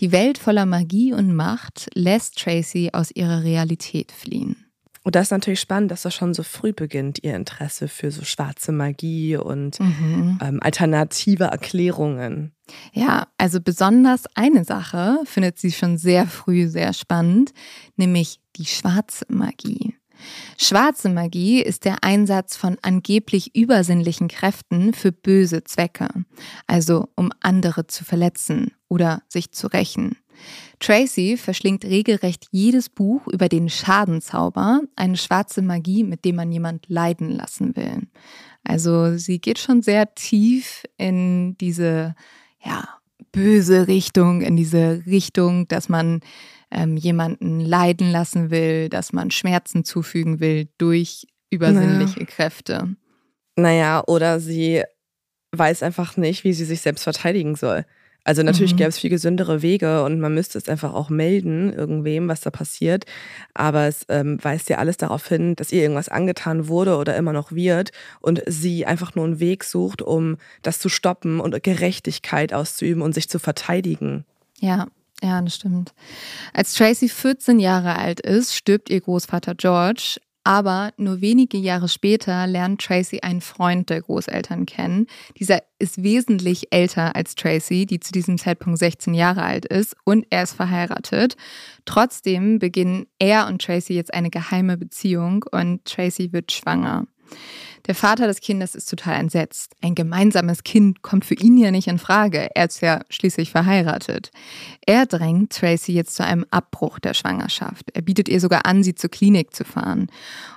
[0.00, 4.56] Die Welt voller Magie und Macht lässt Tracy aus ihrer Realität fliehen.
[5.04, 8.24] Und das ist natürlich spannend, dass das schon so früh beginnt, ihr Interesse für so
[8.24, 10.38] schwarze Magie und mhm.
[10.40, 12.52] ähm, alternative Erklärungen.
[12.92, 17.52] Ja, also besonders eine Sache findet sie schon sehr früh sehr spannend,
[17.96, 19.96] nämlich die schwarze Magie.
[20.58, 26.08] Schwarze Magie ist der Einsatz von angeblich übersinnlichen Kräften für böse Zwecke,
[26.66, 30.16] also um andere zu verletzen oder sich zu rächen.
[30.80, 36.88] Tracy verschlingt regelrecht jedes Buch über den Schadenzauber, eine schwarze Magie, mit dem man jemand
[36.88, 38.08] leiden lassen will.
[38.64, 42.14] Also sie geht schon sehr tief in diese,
[42.64, 42.88] ja,
[43.32, 46.20] böse Richtung, in diese Richtung, dass man
[46.72, 52.26] ähm, jemanden leiden lassen will, dass man Schmerzen zufügen will durch übersinnliche naja.
[52.26, 52.96] Kräfte.
[53.56, 54.82] Naja, oder sie
[55.52, 57.84] weiß einfach nicht, wie sie sich selbst verteidigen soll.
[58.24, 58.76] Also natürlich mhm.
[58.76, 62.50] gäbe es viel gesündere Wege und man müsste es einfach auch melden, irgendwem, was da
[62.50, 63.04] passiert.
[63.52, 67.32] Aber es ähm, weist ja alles darauf hin, dass ihr irgendwas angetan wurde oder immer
[67.32, 72.54] noch wird und sie einfach nur einen Weg sucht, um das zu stoppen und Gerechtigkeit
[72.54, 74.24] auszuüben und sich zu verteidigen.
[74.60, 74.86] Ja,
[75.22, 75.94] ja, das stimmt.
[76.52, 80.16] Als Tracy 14 Jahre alt ist, stirbt ihr Großvater George.
[80.44, 85.06] Aber nur wenige Jahre später lernt Tracy einen Freund der Großeltern kennen.
[85.38, 90.26] Dieser ist wesentlich älter als Tracy, die zu diesem Zeitpunkt 16 Jahre alt ist und
[90.30, 91.36] er ist verheiratet.
[91.84, 97.06] Trotzdem beginnen er und Tracy jetzt eine geheime Beziehung und Tracy wird schwanger.
[97.86, 99.72] Der Vater des Kindes ist total entsetzt.
[99.80, 102.48] Ein gemeinsames Kind kommt für ihn ja nicht in Frage.
[102.54, 104.30] Er ist ja schließlich verheiratet.
[104.86, 107.90] Er drängt Tracy jetzt zu einem Abbruch der Schwangerschaft.
[107.92, 110.06] Er bietet ihr sogar an, sie zur Klinik zu fahren.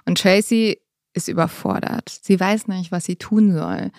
[0.05, 0.79] Und Tracy
[1.13, 2.09] ist überfordert.
[2.21, 3.91] Sie weiß nicht, was sie tun soll.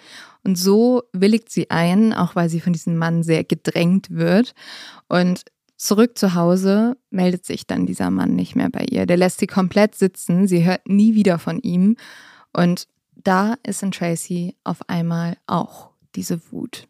[0.45, 4.55] Und so willigt sie ein, auch weil sie von diesem Mann sehr gedrängt wird.
[5.09, 5.45] Und
[5.79, 9.05] Zurück zu Hause meldet sich dann dieser Mann nicht mehr bei ihr.
[9.05, 10.49] Der lässt sie komplett sitzen.
[10.49, 11.97] Sie hört nie wieder von ihm.
[12.57, 16.89] Und da ist in Tracy auf einmal auch diese Wut.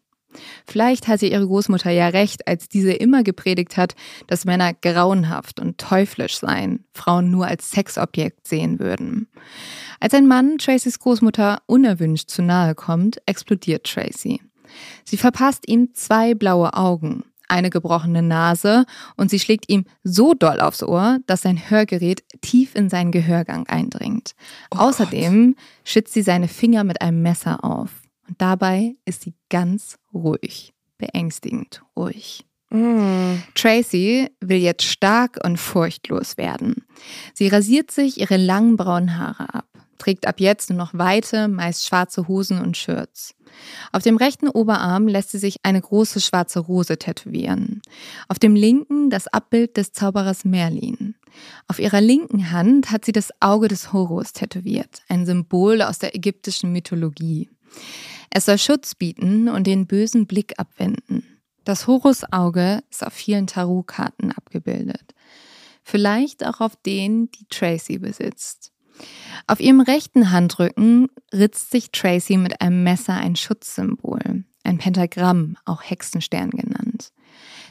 [0.65, 3.95] Vielleicht hatte ihre Großmutter ja recht, als diese immer gepredigt hat,
[4.27, 9.27] dass Männer grauenhaft und teuflisch seien, Frauen nur als Sexobjekt sehen würden.
[9.99, 14.41] Als ein Mann Tracys Großmutter unerwünscht zu nahe kommt, explodiert Tracy.
[15.03, 20.59] Sie verpasst ihm zwei blaue Augen eine gebrochene Nase und sie schlägt ihm so doll
[20.59, 24.33] aufs Ohr, dass sein Hörgerät tief in seinen Gehörgang eindringt.
[24.71, 25.63] Oh Außerdem Gott.
[25.83, 28.01] schützt sie seine Finger mit einem Messer auf.
[28.27, 32.45] Und dabei ist sie ganz ruhig, beängstigend ruhig.
[32.69, 33.35] Mm.
[33.55, 36.85] Tracy will jetzt stark und furchtlos werden.
[37.33, 41.85] Sie rasiert sich ihre langen braunen Haare ab, trägt ab jetzt nur noch weite, meist
[41.85, 43.35] schwarze Hosen und Shirts.
[43.91, 47.81] Auf dem rechten Oberarm lässt sie sich eine große schwarze Rose tätowieren.
[48.27, 51.15] Auf dem linken das Abbild des Zauberers Merlin.
[51.67, 56.15] Auf ihrer linken Hand hat sie das Auge des Horus tätowiert, ein Symbol aus der
[56.15, 57.49] ägyptischen Mythologie.
[58.29, 61.23] Es soll Schutz bieten und den bösen Blick abwenden.
[61.63, 65.13] Das Horusauge ist auf vielen Tarotkarten abgebildet.
[65.83, 68.71] Vielleicht auch auf denen, die Tracy besitzt.
[69.47, 75.81] Auf ihrem rechten Handrücken ritzt sich Tracy mit einem Messer ein Schutzsymbol, ein Pentagramm, auch
[75.81, 77.11] Hexenstern genannt.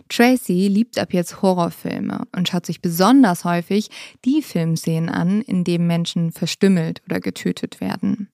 [0.08, 3.88] Tracy liebt ab jetzt Horrorfilme und schaut sich besonders häufig
[4.24, 8.30] die Filmszenen an, in denen Menschen verstümmelt oder getötet werden.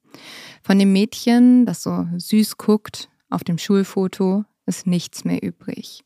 [0.63, 6.05] Von dem Mädchen, das so süß guckt auf dem Schulfoto, ist nichts mehr übrig.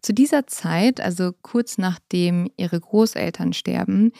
[0.00, 4.12] Zu dieser Zeit, also kurz nachdem ihre Großeltern sterben,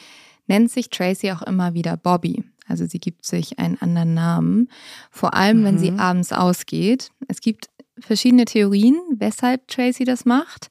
[0.48, 2.44] nennt sich Tracy auch immer wieder Bobby.
[2.66, 4.68] Also sie gibt sich einen anderen Namen,
[5.10, 5.64] vor allem mhm.
[5.64, 6.00] wenn sie mhm.
[6.00, 7.10] abends ausgeht.
[7.26, 7.68] Es gibt
[8.00, 10.70] verschiedene Theorien, weshalb Tracy das macht.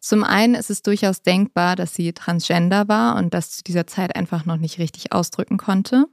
[0.00, 4.14] Zum einen ist es durchaus denkbar, dass sie transgender war und das zu dieser Zeit
[4.14, 6.06] einfach noch nicht richtig ausdrücken konnte.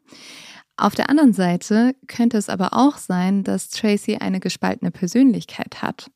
[0.77, 6.11] Auf der anderen Seite könnte es aber auch sein, dass Tracy eine gespaltene Persönlichkeit hat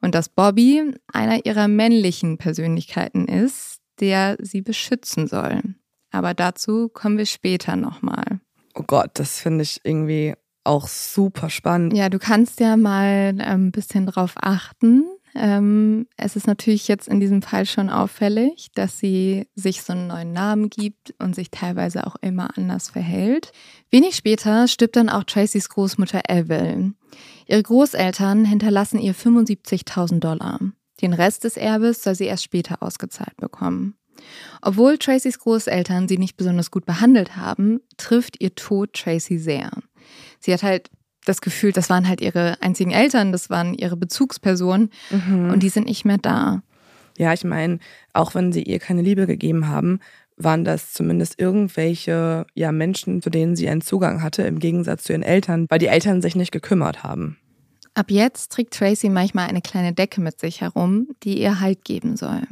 [0.00, 5.74] und dass Bobby einer ihrer männlichen Persönlichkeiten ist, der sie beschützen soll.
[6.10, 8.40] Aber dazu kommen wir später nochmal.
[8.74, 11.94] Oh Gott, das finde ich irgendwie auch super spannend.
[11.94, 17.06] Ja, du kannst ja mal ein ähm, bisschen drauf achten, Ähm, es ist natürlich jetzt
[17.06, 21.50] in diesem Fall schon auffällig, dass sie sich so einen neuen Namen gibt und sich
[21.50, 23.52] teilweise auch immer anders verhält.
[23.90, 26.92] Wenig später stirbt dann auch Tracys Großmutter Evel.
[27.46, 30.58] Ihre Großeltern hinterlassen ihr 75.000 Dollar.
[31.00, 33.94] Den Rest des Erbes soll sie erst später ausgezahlt bekommen.
[34.62, 39.70] Obwohl Tracys Großeltern sie nicht besonders gut behandelt haben, trifft ihr Tod Tracy sehr.
[40.40, 40.90] Sie hat halt
[41.24, 45.50] das Gefühl, das waren halt ihre einzigen Eltern, das waren ihre Bezugspersonen mhm.
[45.50, 46.62] und die sind nicht mehr da.
[47.18, 47.80] Ja, ich meine,
[48.12, 50.00] auch wenn sie ihr keine Liebe gegeben haben,
[50.36, 55.12] waren das zumindest irgendwelche ja, Menschen, zu denen sie einen Zugang hatte, im Gegensatz zu
[55.12, 57.38] ihren Eltern, weil die Eltern sich nicht gekümmert haben.
[57.94, 62.16] Ab jetzt trägt Tracy manchmal eine kleine Decke mit sich herum, die ihr Halt geben
[62.16, 62.42] soll.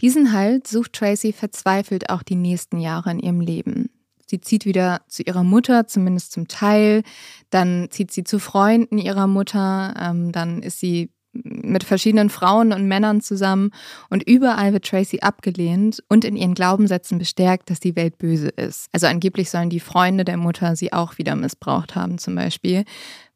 [0.00, 3.90] Diesen Halt sucht Tracy verzweifelt auch die nächsten Jahre in ihrem Leben.
[4.26, 7.02] Sie zieht wieder zu ihrer Mutter, zumindest zum Teil.
[7.50, 9.94] Dann zieht sie zu Freunden ihrer Mutter.
[10.00, 13.70] Ähm, dann ist sie mit verschiedenen Frauen und Männern zusammen
[14.10, 18.88] und überall wird Tracy abgelehnt und in ihren Glaubenssätzen bestärkt, dass die Welt böse ist.
[18.92, 22.84] Also angeblich sollen die Freunde der Mutter sie auch wieder missbraucht haben zum Beispiel,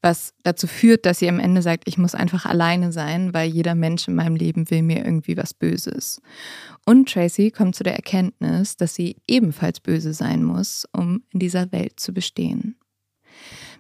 [0.03, 3.75] was dazu führt, dass sie am Ende sagt, ich muss einfach alleine sein, weil jeder
[3.75, 6.21] Mensch in meinem Leben will mir irgendwie was Böses.
[6.85, 11.73] Und Tracy kommt zu der Erkenntnis, dass sie ebenfalls böse sein muss, um in dieser
[11.73, 12.77] Welt zu bestehen.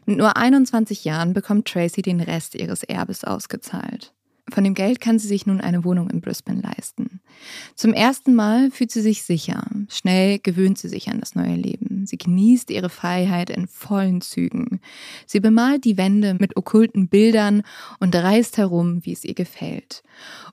[0.06, 4.14] Mit nur 21 Jahren bekommt Tracy den Rest ihres Erbes ausgezahlt.
[4.52, 7.20] Von dem Geld kann sie sich nun eine Wohnung in Brisbane leisten.
[7.74, 9.66] Zum ersten Mal fühlt sie sich sicher.
[9.88, 12.06] Schnell gewöhnt sie sich an das neue Leben.
[12.06, 14.80] Sie genießt ihre Freiheit in vollen Zügen.
[15.26, 17.62] Sie bemalt die Wände mit okkulten Bildern
[17.98, 20.04] und reist herum, wie es ihr gefällt.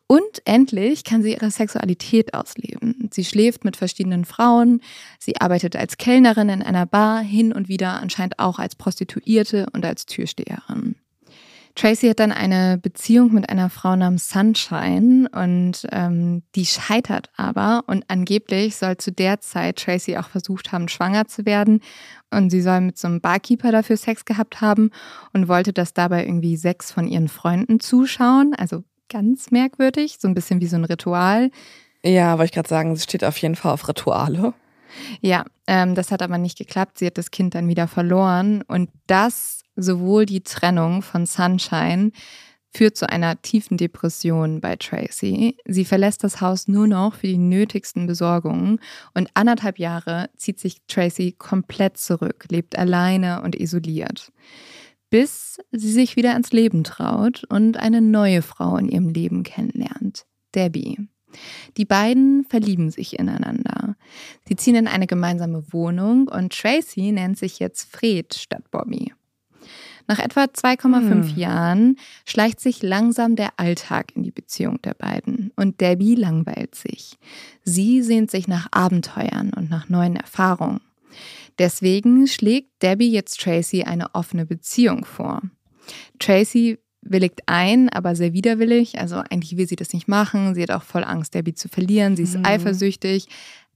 [0.07, 3.09] Und endlich kann sie ihre Sexualität ausleben.
[3.13, 4.81] Sie schläft mit verschiedenen Frauen,
[5.19, 9.85] sie arbeitet als Kellnerin in einer Bar, hin und wieder anscheinend auch als Prostituierte und
[9.85, 10.95] als Türsteherin.
[11.75, 17.83] Tracy hat dann eine Beziehung mit einer Frau namens Sunshine und ähm, die scheitert aber
[17.87, 21.81] und angeblich soll zu der Zeit Tracy auch versucht haben, schwanger zu werden
[22.29, 24.91] und sie soll mit so einem Barkeeper dafür Sex gehabt haben
[25.33, 30.35] und wollte, dass dabei irgendwie sechs von ihren Freunden zuschauen, also ganz merkwürdig, so ein
[30.35, 31.49] bisschen wie so ein Ritual.
[32.03, 34.53] Ja, wollte ich gerade sagen, sie steht auf jeden Fall auf Rituale.
[35.21, 36.99] Ja, ähm, das hat aber nicht geklappt.
[36.99, 42.11] Sie hat das Kind dann wieder verloren und das sowohl die Trennung von Sunshine
[42.75, 45.57] führt zu einer tiefen Depression bei Tracy.
[45.65, 48.79] Sie verlässt das Haus nur noch für die nötigsten Besorgungen
[49.13, 54.31] und anderthalb Jahre zieht sich Tracy komplett zurück, lebt alleine und isoliert,
[55.09, 60.25] bis sie sich wieder ins Leben traut und eine neue Frau in ihrem Leben kennenlernt,
[60.55, 61.12] Debbie.
[61.77, 63.95] Die beiden verlieben sich ineinander.
[64.47, 69.13] Sie ziehen in eine gemeinsame Wohnung und Tracy nennt sich jetzt Fred statt Bobby.
[70.07, 71.37] Nach etwa 2,5 hm.
[71.37, 77.17] Jahren schleicht sich langsam der Alltag in die Beziehung der beiden und Debbie langweilt sich.
[77.63, 80.81] Sie sehnt sich nach Abenteuern und nach neuen Erfahrungen.
[81.59, 85.41] Deswegen schlägt Debbie jetzt Tracy eine offene Beziehung vor.
[86.19, 88.99] Tracy willigt ein, aber sehr widerwillig.
[88.99, 90.55] Also eigentlich will sie das nicht machen.
[90.55, 92.15] Sie hat auch voll Angst, Debbie zu verlieren.
[92.15, 92.45] Sie ist mhm.
[92.45, 93.27] eifersüchtig,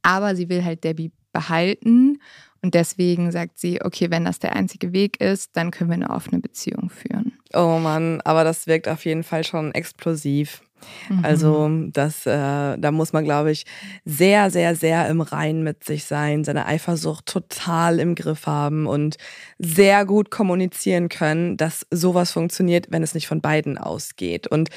[0.02, 2.20] aber sie will halt Debbie behalten
[2.62, 6.10] und deswegen sagt sie, okay, wenn das der einzige Weg ist, dann können wir eine
[6.10, 7.34] offene Beziehung führen.
[7.54, 10.62] Oh Mann, aber das wirkt auf jeden Fall schon explosiv.
[11.10, 11.26] Mhm.
[11.26, 13.66] Also das, äh, da muss man, glaube ich,
[14.06, 19.18] sehr, sehr, sehr im Reinen mit sich sein, seine Eifersucht total im Griff haben und
[19.60, 24.48] sehr gut kommunizieren können, dass sowas funktioniert, wenn es nicht von beiden ausgeht.
[24.48, 24.70] Und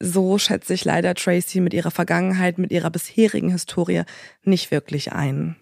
[0.00, 4.02] so schätze ich leider Tracy mit ihrer Vergangenheit, mit ihrer bisherigen Historie
[4.44, 5.56] nicht wirklich ein.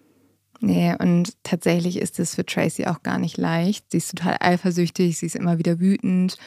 [0.59, 3.91] Nee, und tatsächlich ist es für Tracy auch gar nicht leicht.
[3.91, 6.37] Sie ist total eifersüchtig, sie ist immer wieder wütend.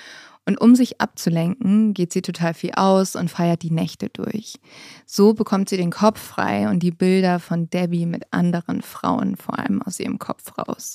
[0.50, 4.58] Und um sich abzulenken, geht sie total viel aus und feiert die Nächte durch.
[5.06, 9.60] So bekommt sie den Kopf frei und die Bilder von Debbie mit anderen Frauen vor
[9.60, 10.94] allem aus ihrem Kopf raus.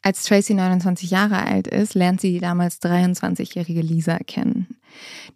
[0.00, 4.78] Als Tracy 29 Jahre alt ist, lernt sie die damals 23-jährige Lisa kennen.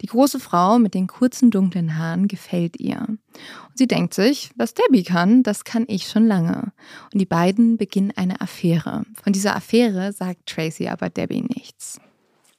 [0.01, 3.01] Die große Frau mit den kurzen dunklen Haaren gefällt ihr.
[3.07, 3.19] Und
[3.75, 6.73] sie denkt sich, was Debbie kann, das kann ich schon lange.
[7.13, 9.03] Und die beiden beginnen eine Affäre.
[9.23, 12.01] Von dieser Affäre sagt Tracy aber Debbie nichts.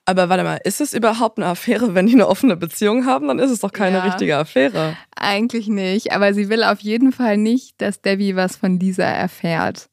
[0.05, 3.27] Aber warte mal, ist es überhaupt eine Affäre, wenn die eine offene Beziehung haben?
[3.27, 4.95] Dann ist es doch keine ja, richtige Affäre.
[5.15, 9.89] Eigentlich nicht, aber sie will auf jeden Fall nicht, dass Debbie was von Lisa erfährt.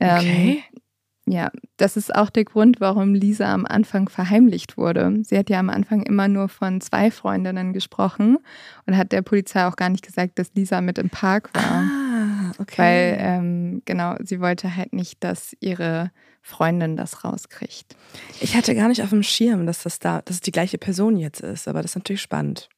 [0.00, 0.64] Ähm, okay.
[0.72, 0.80] Ähm,
[1.26, 5.20] ja, das ist auch der Grund, warum Lisa am Anfang verheimlicht wurde.
[5.22, 8.38] Sie hat ja am Anfang immer nur von zwei Freundinnen gesprochen
[8.86, 11.62] und hat der Polizei auch gar nicht gesagt, dass Lisa mit im Park war.
[11.62, 12.76] Ah, okay.
[12.76, 16.10] Weil, ähm, genau, sie wollte halt nicht, dass ihre
[16.46, 17.96] Freundin das rauskriegt.
[18.40, 21.16] Ich hatte gar nicht auf dem Schirm, dass das da, dass es die gleiche Person
[21.16, 22.68] jetzt ist, aber das ist natürlich spannend.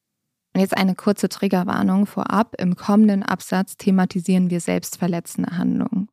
[0.54, 2.54] Und jetzt eine kurze Triggerwarnung vorab.
[2.58, 6.08] Im kommenden Absatz thematisieren wir selbstverletzende Handlungen.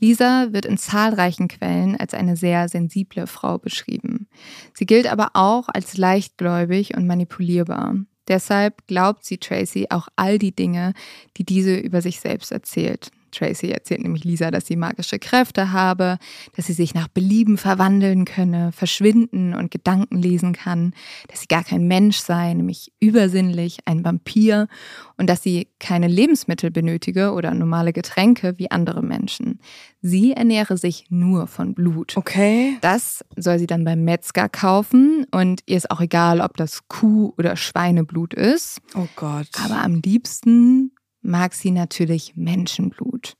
[0.00, 4.28] Lisa wird in zahlreichen Quellen als eine sehr sensible Frau beschrieben.
[4.74, 7.94] Sie gilt aber auch als leichtgläubig und manipulierbar.
[8.26, 10.94] Deshalb glaubt sie Tracy auch all die Dinge,
[11.36, 13.12] die diese über sich selbst erzählt.
[13.36, 16.18] Tracy erzählt nämlich Lisa, dass sie magische Kräfte habe,
[16.54, 20.94] dass sie sich nach Belieben verwandeln könne, verschwinden und Gedanken lesen kann,
[21.28, 24.68] dass sie gar kein Mensch sei, nämlich übersinnlich, ein Vampir
[25.16, 29.60] und dass sie keine Lebensmittel benötige oder normale Getränke wie andere Menschen.
[30.02, 32.16] Sie ernähre sich nur von Blut.
[32.16, 32.76] Okay.
[32.80, 37.34] Das soll sie dann beim Metzger kaufen und ihr ist auch egal, ob das Kuh-
[37.36, 38.80] oder Schweineblut ist.
[38.94, 39.48] Oh Gott.
[39.64, 40.92] Aber am liebsten
[41.26, 43.36] mag sie natürlich Menschenblut.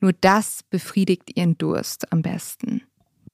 [0.00, 2.82] Nur das befriedigt ihren Durst am besten.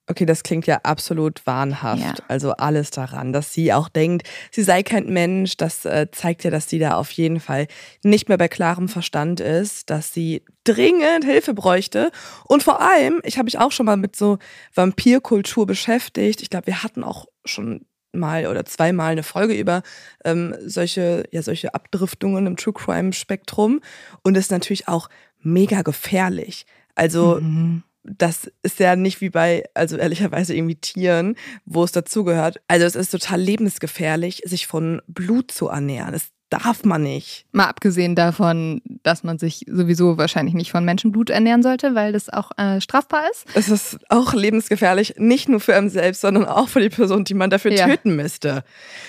[0.09, 2.01] Okay, das klingt ja absolut wahnhaft.
[2.01, 2.15] Ja.
[2.29, 6.51] Also alles daran, dass sie auch denkt, sie sei kein Mensch, das äh, zeigt ja,
[6.51, 7.67] dass sie da auf jeden Fall
[8.05, 12.13] nicht mehr bei klarem Verstand ist, dass sie dringend Hilfe bräuchte.
[12.45, 14.39] Und vor allem, ich habe mich auch schon mal mit so
[14.75, 16.41] Vampirkultur beschäftigt.
[16.41, 17.85] Ich glaube, wir hatten auch schon
[18.17, 19.83] mal oder zweimal eine Folge über
[20.25, 23.81] ähm, solche, ja, solche Abdriftungen im True Crime Spektrum.
[24.23, 25.09] Und ist natürlich auch
[25.41, 26.67] mega gefährlich.
[26.95, 27.83] Also, mhm.
[28.03, 32.61] das ist ja nicht wie bei, also ehrlicherweise irgendwie Tieren, wo es dazugehört.
[32.69, 36.15] Also, es ist total lebensgefährlich, sich von Blut zu ernähren.
[36.15, 37.45] Es darf man nicht.
[37.53, 42.29] Mal abgesehen davon, dass man sich sowieso wahrscheinlich nicht von Menschenblut ernähren sollte, weil das
[42.29, 43.47] auch äh, strafbar ist.
[43.55, 47.35] Es ist auch lebensgefährlich, nicht nur für einen selbst, sondern auch für die Person, die
[47.35, 47.87] man dafür ja.
[47.87, 48.63] töten müsste.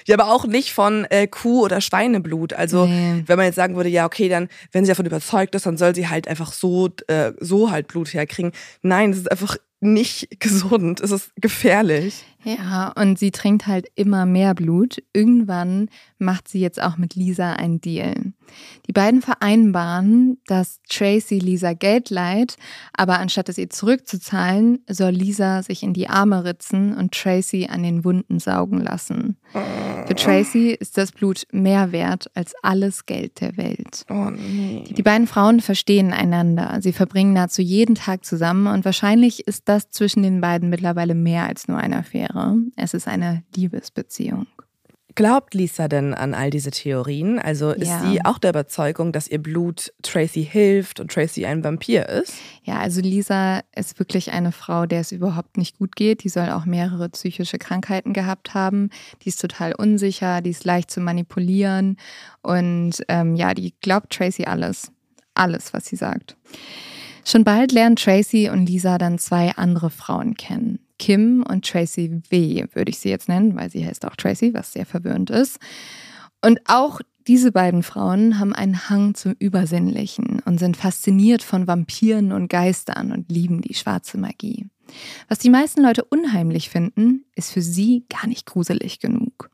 [0.06, 2.54] Ja, aber auch nicht von äh, Kuh- oder Schweineblut.
[2.54, 3.24] Also nee.
[3.26, 5.94] wenn man jetzt sagen würde, ja, okay, dann, wenn sie davon überzeugt ist, dann soll
[5.94, 8.52] sie halt einfach so, äh, so halt Blut herkriegen.
[8.82, 12.26] Nein, es ist einfach nicht gesund, es ist gefährlich.
[12.48, 15.04] Ja, und sie trinkt halt immer mehr Blut.
[15.12, 18.32] Irgendwann macht sie jetzt auch mit Lisa einen Deal.
[18.98, 22.58] Die beiden vereinbaren, dass Tracy Lisa Geld leiht,
[22.94, 27.84] aber anstatt es ihr zurückzuzahlen, soll Lisa sich in die Arme ritzen und Tracy an
[27.84, 29.38] den Wunden saugen lassen.
[29.54, 34.04] Für Tracy ist das Blut mehr wert als alles Geld der Welt.
[34.10, 34.84] Oh nee.
[34.90, 36.80] Die beiden Frauen verstehen einander.
[36.82, 41.46] Sie verbringen nahezu jeden Tag zusammen und wahrscheinlich ist das zwischen den beiden mittlerweile mehr
[41.46, 42.56] als nur eine Affäre.
[42.76, 44.48] Es ist eine Liebesbeziehung.
[45.18, 47.40] Glaubt Lisa denn an all diese Theorien?
[47.40, 48.02] Also ist ja.
[48.02, 52.36] sie auch der Überzeugung, dass ihr Blut Tracy hilft und Tracy ein Vampir ist?
[52.62, 56.24] Ja, also Lisa ist wirklich eine Frau, der es überhaupt nicht gut geht.
[56.24, 58.92] Die soll auch mehrere psychische Krankheiten gehabt haben.
[59.24, 61.98] Die ist total unsicher, die ist leicht zu manipulieren
[62.44, 64.92] und ähm, ja, die glaubt Tracy alles.
[65.34, 66.38] Alles, was sie sagt.
[67.26, 70.78] Schon bald lernen Tracy und Lisa dann zwei andere Frauen kennen.
[71.00, 72.66] Kim und Tracy W.
[72.74, 75.60] würde ich sie jetzt nennen, weil sie heißt auch Tracy, was sehr verwirrend ist.
[76.42, 82.32] Und auch diese beiden Frauen haben einen Hang zum Übersinnlichen und sind fasziniert von Vampiren
[82.32, 84.68] und Geistern und lieben die schwarze Magie.
[85.28, 89.50] Was die meisten Leute unheimlich finden, ist für sie gar nicht gruselig genug.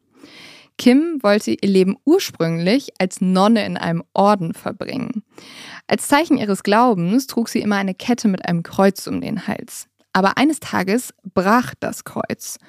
[0.77, 5.23] Kim wollte ihr Leben ursprünglich als Nonne in einem Orden verbringen.
[5.87, 9.87] Als Zeichen ihres Glaubens trug sie immer eine Kette mit einem Kreuz um den Hals.
[10.14, 12.59] Aber eines Tages brach das Kreuz.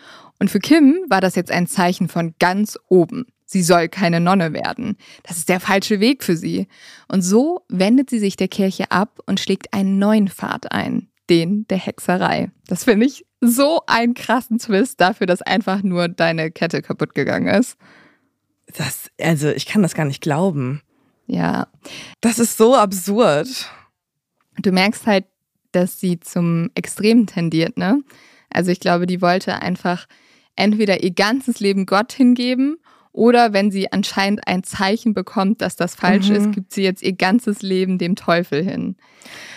[0.41, 3.27] Und für Kim war das jetzt ein Zeichen von ganz oben.
[3.45, 4.97] Sie soll keine Nonne werden.
[5.23, 6.67] Das ist der falsche Weg für sie.
[7.09, 11.67] Und so wendet sie sich der Kirche ab und schlägt einen neuen Pfad ein, den
[11.69, 12.51] der Hexerei.
[12.67, 17.49] Das finde ich so einen krassen Twist dafür, dass einfach nur deine Kette kaputt gegangen
[17.49, 17.77] ist.
[18.77, 20.81] Das, also ich kann das gar nicht glauben.
[21.27, 21.69] Ja.
[22.21, 23.49] Das ist so absurd.
[24.59, 25.27] Du merkst halt,
[25.75, 28.03] dass sie zum Extrem tendiert, ne?
[28.51, 30.07] Also ich glaube, die wollte einfach
[30.57, 32.77] entweder ihr ganzes Leben Gott hingeben
[33.13, 36.37] oder wenn sie anscheinend ein Zeichen bekommt, dass das falsch mhm.
[36.37, 38.97] ist, gibt sie jetzt ihr ganzes Leben dem Teufel hin.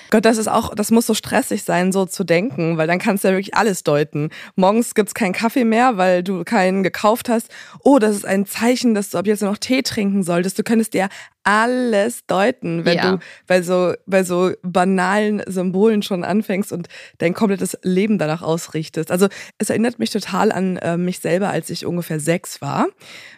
[0.10, 3.24] Gott, das ist auch, das muss so stressig sein, so zu denken, weil dann kannst
[3.24, 4.30] du ja wirklich alles deuten.
[4.56, 7.50] Morgens gibt's keinen Kaffee mehr, weil du keinen gekauft hast.
[7.84, 10.58] Oh, das ist ein Zeichen, dass du ab jetzt nur noch Tee trinken solltest.
[10.58, 11.10] Du könntest dir
[11.44, 13.12] alles deuten, wenn ja.
[13.12, 16.90] du bei so, bei so banalen Symbolen schon anfängst und
[17.20, 19.12] dein komplettes Leben danach ausrichtest.
[19.12, 22.88] Also es erinnert mich total an äh, mich selber, als ich ungefähr sechs war,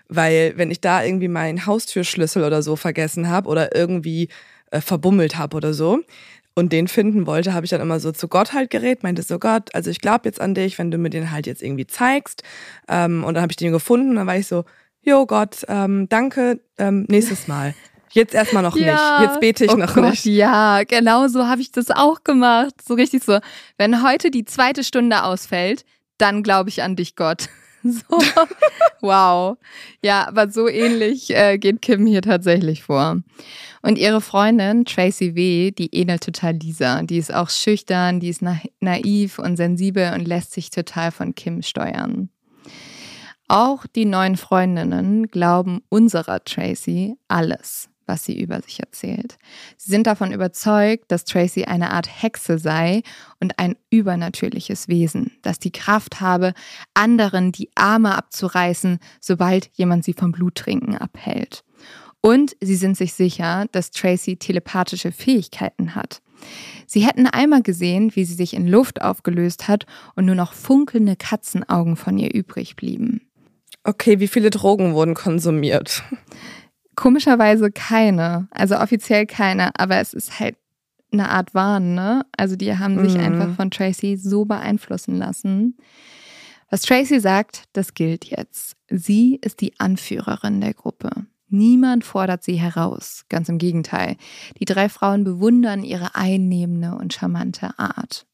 [0.08, 4.30] weil wenn ich da irgendwie meinen Haustürschlüssel oder so vergessen habe oder irgendwie
[4.72, 6.00] äh, verbummelt habe oder so,
[6.60, 9.40] und den finden wollte, habe ich dann immer so zu Gott halt geredet, meinte so
[9.40, 12.44] Gott, also ich glaube jetzt an dich, wenn du mir den halt jetzt irgendwie zeigst.
[12.88, 14.66] Ähm, und dann habe ich den gefunden und dann war ich so,
[15.02, 17.74] jo Gott, ähm, danke, ähm, nächstes Mal.
[18.12, 19.20] Jetzt erstmal noch ja.
[19.22, 19.30] nicht.
[19.30, 20.26] Jetzt bete ich oh noch Gott, nicht.
[20.26, 22.74] Ja, genau so habe ich das auch gemacht.
[22.86, 23.40] So richtig so.
[23.78, 25.86] Wenn heute die zweite Stunde ausfällt,
[26.18, 27.50] dann glaube ich an dich, Gott.
[27.84, 28.20] So,
[29.02, 29.58] wow.
[30.04, 33.22] Ja, aber so ähnlich äh, geht Kim hier tatsächlich vor.
[33.82, 37.02] Und ihre Freundin Tracy W., die ähnelt total Lisa.
[37.04, 41.36] Die ist auch schüchtern, die ist na naiv und sensibel und lässt sich total von
[41.36, 42.30] Kim steuern.
[43.48, 49.38] Auch die neuen Freundinnen glauben unserer Tracy alles, was sie über sich erzählt.
[49.78, 53.04] Sie sind davon überzeugt, dass Tracy eine Art Hexe sei
[53.40, 56.54] und ein übernatürliches Wesen, das die Kraft habe,
[56.94, 61.64] anderen die Arme abzureißen, sobald jemand sie vom Bluttrinken abhält.
[62.22, 66.22] Und sie sind sich sicher, dass Tracy telepathische Fähigkeiten hat.
[66.88, 69.86] Sie hätten einmal gesehen, wie sie sich in Luft aufgelöst hat
[70.16, 73.22] und nur noch funkelnde Katzenaugen von ihr übrig blieben.
[73.84, 76.04] Okay, wie viele Drogen wurden konsumiert?
[77.00, 78.50] Komischerweise keine.
[78.52, 80.58] Also offiziell keine, aber es ist halt
[81.14, 82.26] eine Art Wahn, ne?
[82.36, 83.24] Also die haben sich mhm.
[83.24, 85.78] einfach von Tracy so beeinflussen lassen.
[86.70, 88.76] Was Tracy sagt, das gilt jetzt.
[88.90, 91.10] Sie ist die Anführerin der Gruppe.
[91.48, 94.18] Niemand fordert sie heraus, ganz im Gegenteil.
[94.60, 98.26] Die drei Frauen bewundern ihre einnehmende und charmante Art.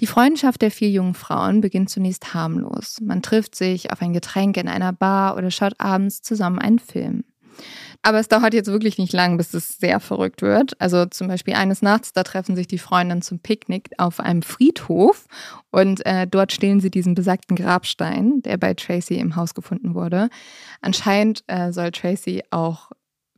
[0.00, 2.98] Die Freundschaft der vier jungen Frauen beginnt zunächst harmlos.
[3.00, 7.22] Man trifft sich auf ein Getränk in einer Bar oder schaut abends zusammen einen Film.
[8.02, 10.80] Aber es dauert jetzt wirklich nicht lang, bis es sehr verrückt wird.
[10.80, 15.26] Also zum Beispiel eines Nachts, da treffen sich die Freundinnen zum Picknick auf einem Friedhof
[15.70, 20.30] und äh, dort stehlen sie diesen besagten Grabstein, der bei Tracy im Haus gefunden wurde.
[20.80, 22.90] Anscheinend äh, soll Tracy auch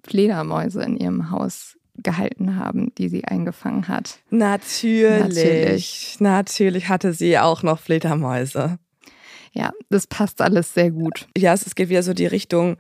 [0.05, 4.21] Fledermäuse in ihrem Haus gehalten haben, die sie eingefangen hat.
[4.31, 5.21] Natürlich.
[5.21, 8.79] Natürlich, Natürlich hatte sie auch noch Fledermäuse.
[9.53, 11.29] Ja, das passt alles sehr gut.
[11.37, 12.79] Ja, es geht wieder so die Richtung,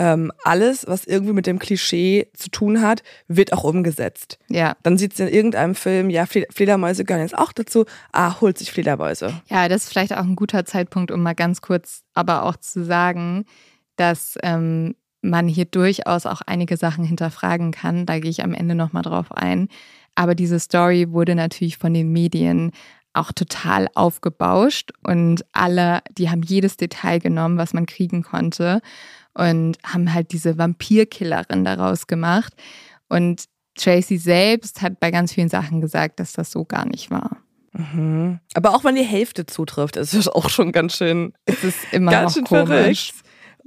[0.00, 4.38] ähm, alles, was irgendwie mit dem Klischee zu tun hat, wird auch umgesetzt.
[4.48, 4.74] Ja.
[4.82, 8.72] Dann sieht sie in irgendeinem Film, ja, Fledermäuse gehören jetzt auch dazu, ah, holt sich
[8.72, 9.42] Fledermäuse.
[9.50, 12.82] Ja, das ist vielleicht auch ein guter Zeitpunkt, um mal ganz kurz aber auch zu
[12.82, 13.44] sagen,
[13.96, 18.06] dass ähm, man hier durchaus auch einige Sachen hinterfragen kann.
[18.06, 19.68] Da gehe ich am Ende nochmal drauf ein.
[20.14, 22.72] Aber diese Story wurde natürlich von den Medien
[23.12, 28.80] auch total aufgebauscht und alle, die haben jedes Detail genommen, was man kriegen konnte
[29.34, 32.54] und haben halt diese Vampirkillerin daraus gemacht.
[33.08, 33.44] Und
[33.76, 37.38] Tracy selbst hat bei ganz vielen Sachen gesagt, dass das so gar nicht war.
[37.72, 38.40] Mhm.
[38.54, 42.10] Aber auch wenn die Hälfte zutrifft, ist es auch schon ganz schön, es ist immer
[42.10, 43.12] ganz schön komisch.
[43.12, 43.14] verrückt.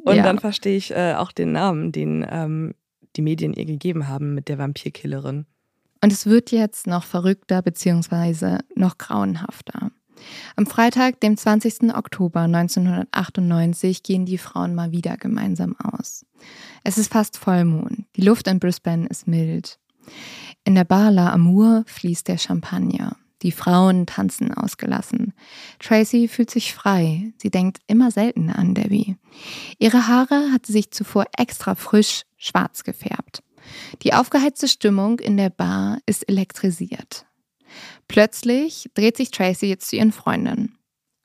[0.06, 0.24] Und ja.
[0.24, 2.74] dann verstehe ich äh, auch den Namen, den ähm,
[3.16, 5.46] die Medien ihr gegeben haben mit der Vampirkillerin.
[6.04, 8.58] Und es wird jetzt noch verrückter bzw.
[8.76, 9.92] noch grauenhafter.
[10.56, 11.96] Am Freitag, dem 20.
[11.96, 16.26] Oktober 1998, gehen die Frauen mal wieder gemeinsam aus.
[16.84, 18.06] Es ist fast Vollmond.
[18.16, 19.80] Die Luft in Brisbane ist mild.
[20.64, 23.18] In der Bar La Amour fließt der Champagner.
[23.42, 25.34] Die Frauen tanzen ausgelassen.
[25.80, 27.34] Tracy fühlt sich frei.
[27.38, 29.18] Sie denkt immer seltener an Debbie.
[29.80, 33.44] Ihre Haare hat sie sich zuvor extra frisch schwarz gefärbt.
[34.02, 37.26] Die aufgeheizte Stimmung in der Bar ist elektrisiert.
[38.14, 40.78] Plötzlich dreht sich Tracy jetzt zu ihren Freundinnen.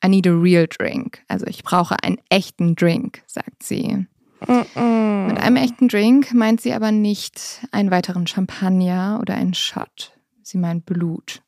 [0.02, 1.22] I need a real drink.
[1.28, 4.06] Also ich brauche einen echten Drink, sagt sie.
[4.40, 5.26] Mm -mm.
[5.26, 10.18] Mit einem echten Drink meint sie aber nicht einen weiteren Champagner oder einen Shot.
[10.42, 11.42] Sie meint Blut.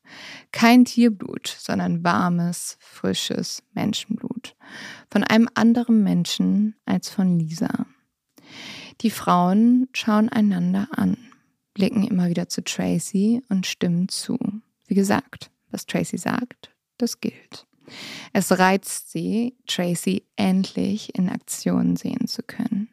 [0.51, 4.55] Kein Tierblut, sondern warmes, frisches Menschenblut.
[5.09, 7.87] Von einem anderen Menschen als von Lisa.
[9.01, 11.17] Die Frauen schauen einander an,
[11.73, 14.37] blicken immer wieder zu Tracy und stimmen zu.
[14.91, 17.65] Wie gesagt, was Tracy sagt, das gilt.
[18.33, 22.89] Es reizt sie, Tracy endlich in Aktion sehen zu können.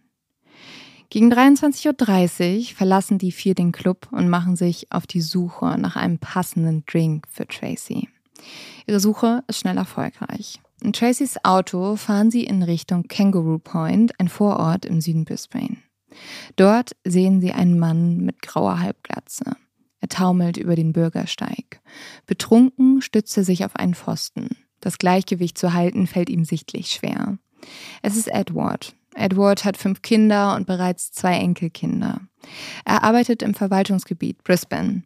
[1.10, 5.96] Gegen 23.30 Uhr verlassen die vier den Club und machen sich auf die Suche nach
[5.96, 8.08] einem passenden Drink für Tracy.
[8.86, 10.60] Ihre Suche ist schnell erfolgreich.
[10.80, 15.78] In Tracys Auto fahren sie in Richtung Kangaroo Point, ein Vorort im Süden Brisbane.
[16.54, 19.56] Dort sehen sie einen Mann mit grauer Halbglatze.
[20.08, 21.80] Taumelt über den Bürgersteig.
[22.26, 24.56] Betrunken stützt er sich auf einen Pfosten.
[24.80, 27.38] Das Gleichgewicht zu halten fällt ihm sichtlich schwer.
[28.02, 32.20] Es ist Edward, Edward hat fünf Kinder und bereits zwei Enkelkinder.
[32.84, 35.02] Er arbeitet im Verwaltungsgebiet Brisbane.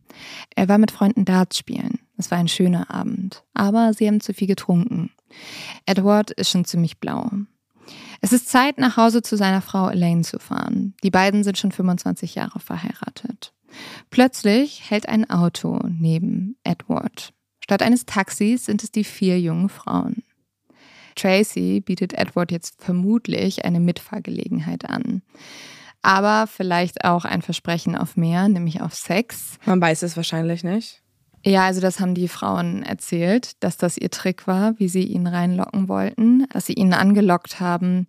[0.54, 1.98] Er war mit Freunden Darts spielen.
[2.18, 5.10] Es war ein schöner Abend, aber sie haben zu viel getrunken.
[5.86, 7.30] Edward ist schon ziemlich blau.
[8.20, 10.94] Es ist Zeit, nach Hause zu seiner Frau Elaine zu fahren.
[11.02, 13.52] Die beiden sind schon 25 Jahre verheiratet.
[14.10, 17.32] Plötzlich hält ein Auto neben Edward.
[17.62, 20.22] Statt eines Taxis sind es die vier jungen Frauen.
[21.14, 25.22] Tracy bietet Edward jetzt vermutlich eine Mitfahrgelegenheit an.
[26.00, 29.58] Aber vielleicht auch ein Versprechen auf mehr, nämlich auf Sex.
[29.64, 31.02] Man weiß es wahrscheinlich nicht.
[31.44, 35.26] Ja, also das haben die Frauen erzählt, dass das ihr Trick war, wie sie ihn
[35.26, 38.06] reinlocken wollten, dass sie ihn angelockt haben,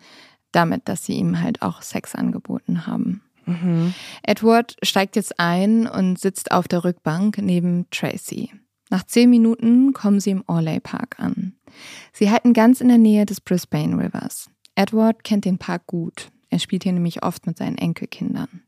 [0.52, 3.22] damit, dass sie ihm halt auch Sex angeboten haben.
[3.46, 3.94] Mhm.
[4.24, 8.52] Edward steigt jetzt ein und sitzt auf der Rückbank neben Tracy.
[8.90, 11.54] Nach zehn Minuten kommen sie im Orley Park an.
[12.12, 14.50] Sie halten ganz in der Nähe des Brisbane Rivers.
[14.76, 16.30] Edward kennt den Park gut.
[16.50, 18.62] Er spielt hier nämlich oft mit seinen Enkelkindern.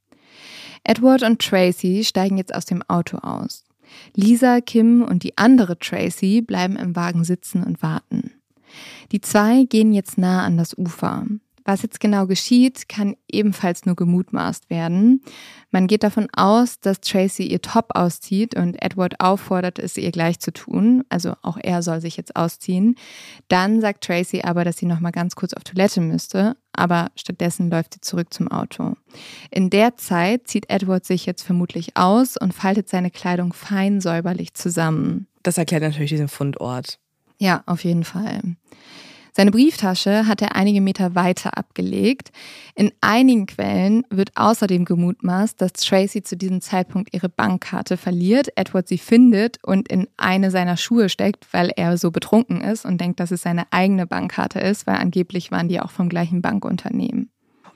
[0.83, 3.63] Edward und Tracy steigen jetzt aus dem Auto aus.
[4.15, 8.31] Lisa, Kim und die andere Tracy bleiben im Wagen sitzen und warten.
[9.11, 11.25] Die zwei gehen jetzt nah an das Ufer.
[11.67, 15.23] Was jetzt genau geschieht, kann ebenfalls nur gemutmaßt werden.
[15.71, 20.39] Man geht davon aus, dass Tracy ihr Top auszieht und Edward auffordert, es ihr gleich
[20.39, 21.03] zu tun.
[21.09, 22.95] Also auch er soll sich jetzt ausziehen.
[23.47, 27.71] Dann sagt Tracy aber, dass sie noch mal ganz kurz auf Toilette müsste, aber stattdessen
[27.71, 28.93] läuft sie zurück zum Auto.
[29.49, 34.53] In der Zeit zieht Edward sich jetzt vermutlich aus und faltet seine Kleidung fein säuberlich
[34.53, 35.25] zusammen.
[35.41, 36.99] Das erklärt natürlich diesen Fundort.
[37.39, 38.55] Ja, auf jeden Fall.
[39.37, 42.31] Seine Brieftasche hat er einige Meter weiter abgelegt.
[42.73, 48.87] In einigen Quellen wird außerdem gemutmaßt, dass Tracy zu diesem Zeitpunkt ihre Bankkarte verliert, Edward
[48.87, 53.19] sie findet und in eine seiner Schuhe steckt, weil er so betrunken ist und denkt,
[53.19, 57.34] dass es seine eigene Bankkarte ist, weil angeblich waren die auch vom gleichen Bankunternehmen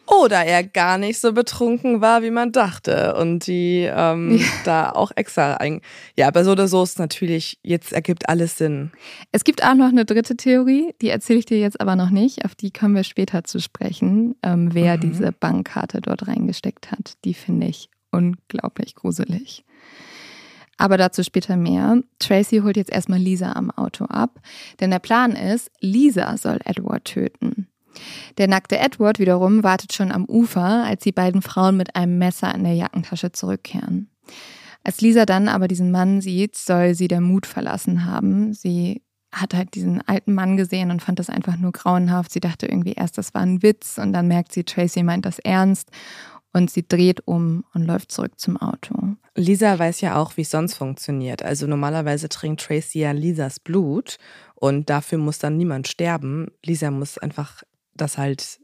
[0.09, 4.45] oder er gar nicht so betrunken war, wie man dachte und die ähm, ja.
[4.65, 5.81] da auch extra ein.
[6.17, 8.91] Ja, aber so oder so ist natürlich, jetzt ergibt alles Sinn.
[9.31, 12.45] Es gibt auch noch eine dritte Theorie, die erzähle ich dir jetzt aber noch nicht,
[12.45, 15.01] auf die kommen wir später zu sprechen, ähm, wer mhm.
[15.01, 17.13] diese Bankkarte dort reingesteckt hat.
[17.25, 19.63] Die finde ich unglaublich gruselig.
[20.77, 22.01] Aber dazu später mehr.
[22.19, 24.39] Tracy holt jetzt erstmal Lisa am Auto ab,
[24.79, 27.67] denn der Plan ist, Lisa soll Edward töten.
[28.37, 32.53] Der nackte Edward wiederum wartet schon am Ufer, als die beiden Frauen mit einem Messer
[32.53, 34.09] in der Jackentasche zurückkehren.
[34.83, 38.53] Als Lisa dann aber diesen Mann sieht, soll sie der Mut verlassen haben.
[38.53, 42.31] Sie hat halt diesen alten Mann gesehen und fand das einfach nur grauenhaft.
[42.31, 45.39] Sie dachte irgendwie erst, das war ein Witz und dann merkt sie, Tracy meint das
[45.39, 45.89] ernst
[46.53, 48.95] und sie dreht um und läuft zurück zum Auto.
[49.35, 51.43] Lisa weiß ja auch, wie es sonst funktioniert.
[51.43, 54.17] Also normalerweise trinkt Tracy ja Lisas Blut
[54.55, 56.47] und dafür muss dann niemand sterben.
[56.65, 57.63] Lisa muss einfach
[58.01, 58.59] das halt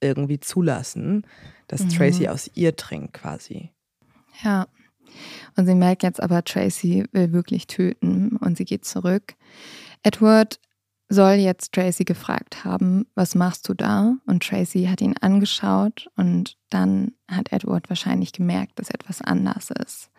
[0.00, 1.26] irgendwie zulassen,
[1.68, 1.88] dass mhm.
[1.90, 3.70] Tracy aus ihr trinkt quasi.
[4.42, 4.66] Ja.
[5.56, 9.34] Und sie merkt jetzt aber, Tracy will wirklich töten und sie geht zurück.
[10.02, 10.58] Edward
[11.14, 14.16] soll jetzt Tracy gefragt haben, was machst du da?
[14.26, 20.10] Und Tracy hat ihn angeschaut und dann hat Edward wahrscheinlich gemerkt, dass etwas anders ist.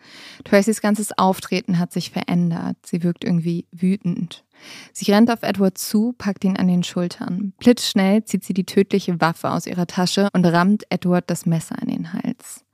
[0.44, 2.78] Tracys ganzes Auftreten hat sich verändert.
[2.84, 4.44] Sie wirkt irgendwie wütend.
[4.92, 7.52] Sie rennt auf Edward zu, packt ihn an den Schultern.
[7.58, 11.88] Blitzschnell zieht sie die tödliche Waffe aus ihrer Tasche und rammt Edward das Messer in
[11.88, 12.65] den Hals.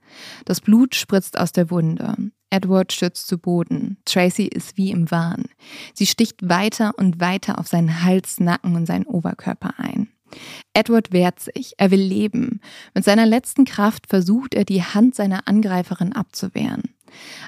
[0.45, 2.15] Das Blut spritzt aus der Wunde.
[2.49, 3.97] Edward stürzt zu Boden.
[4.05, 5.45] Tracy ist wie im Wahn.
[5.93, 10.09] Sie sticht weiter und weiter auf seinen Hals, Nacken und seinen Oberkörper ein.
[10.73, 12.59] Edward wehrt sich, er will leben.
[12.93, 16.95] Mit seiner letzten Kraft versucht er, die Hand seiner Angreiferin abzuwehren.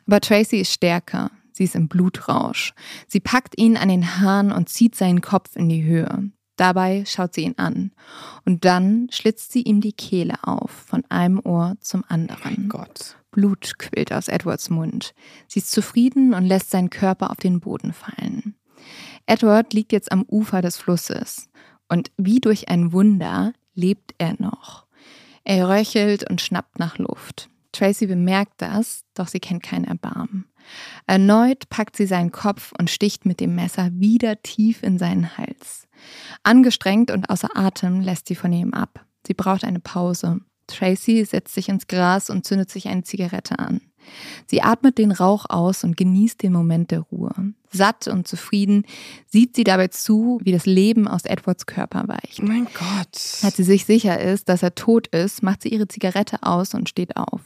[0.08, 1.32] Aber Tracy ist stärker.
[1.52, 2.74] Sie ist im Blutrausch.
[3.08, 6.32] Sie packt ihn an den Haaren und zieht seinen Kopf in die Höhe.
[6.56, 7.92] Dabei schaut sie ihn an.
[8.46, 12.40] Und dann schlitzt sie ihm die Kehle auf, von einem Ohr zum anderen.
[12.44, 13.18] Mein Gott.
[13.32, 15.14] Blut quillt aus Edwards Mund.
[15.48, 18.56] Sie ist zufrieden und lässt seinen Körper auf den Boden fallen.
[19.26, 21.50] Edward liegt jetzt am Ufer des Flusses.
[21.90, 24.86] Und wie durch ein Wunder lebt er noch.
[25.44, 27.50] Er röchelt und schnappt nach Luft.
[27.72, 30.46] Tracy bemerkt das, doch sie kennt kein Erbarmen.
[31.08, 35.88] Erneut packt sie seinen Kopf und sticht mit dem Messer wieder tief in seinen Hals.
[36.44, 39.06] Angestrengt und außer Atem lässt sie von ihm ab.
[39.26, 40.40] Sie braucht eine Pause.
[40.68, 43.82] Tracy setzt sich ins Gras und zündet sich eine Zigarette an.
[44.48, 47.34] Sie atmet den Rauch aus und genießt den Moment der Ruhe.
[47.72, 48.86] Satt und zufrieden
[49.28, 52.42] sieht sie dabei zu, wie das Leben aus Edwards Körper weicht.
[52.42, 53.40] Mein Gott.
[53.42, 56.88] Als sie sich sicher ist, dass er tot ist, macht sie ihre Zigarette aus und
[56.88, 57.42] steht auf.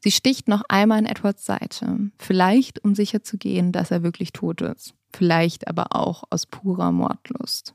[0.00, 4.32] Sie sticht noch einmal an Edwards Seite, vielleicht um sicher zu gehen, dass er wirklich
[4.32, 7.74] tot ist, vielleicht aber auch aus purer Mordlust.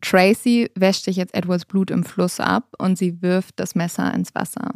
[0.00, 4.34] Tracy wäscht sich jetzt Edwards Blut im Fluss ab und sie wirft das Messer ins
[4.34, 4.72] Wasser.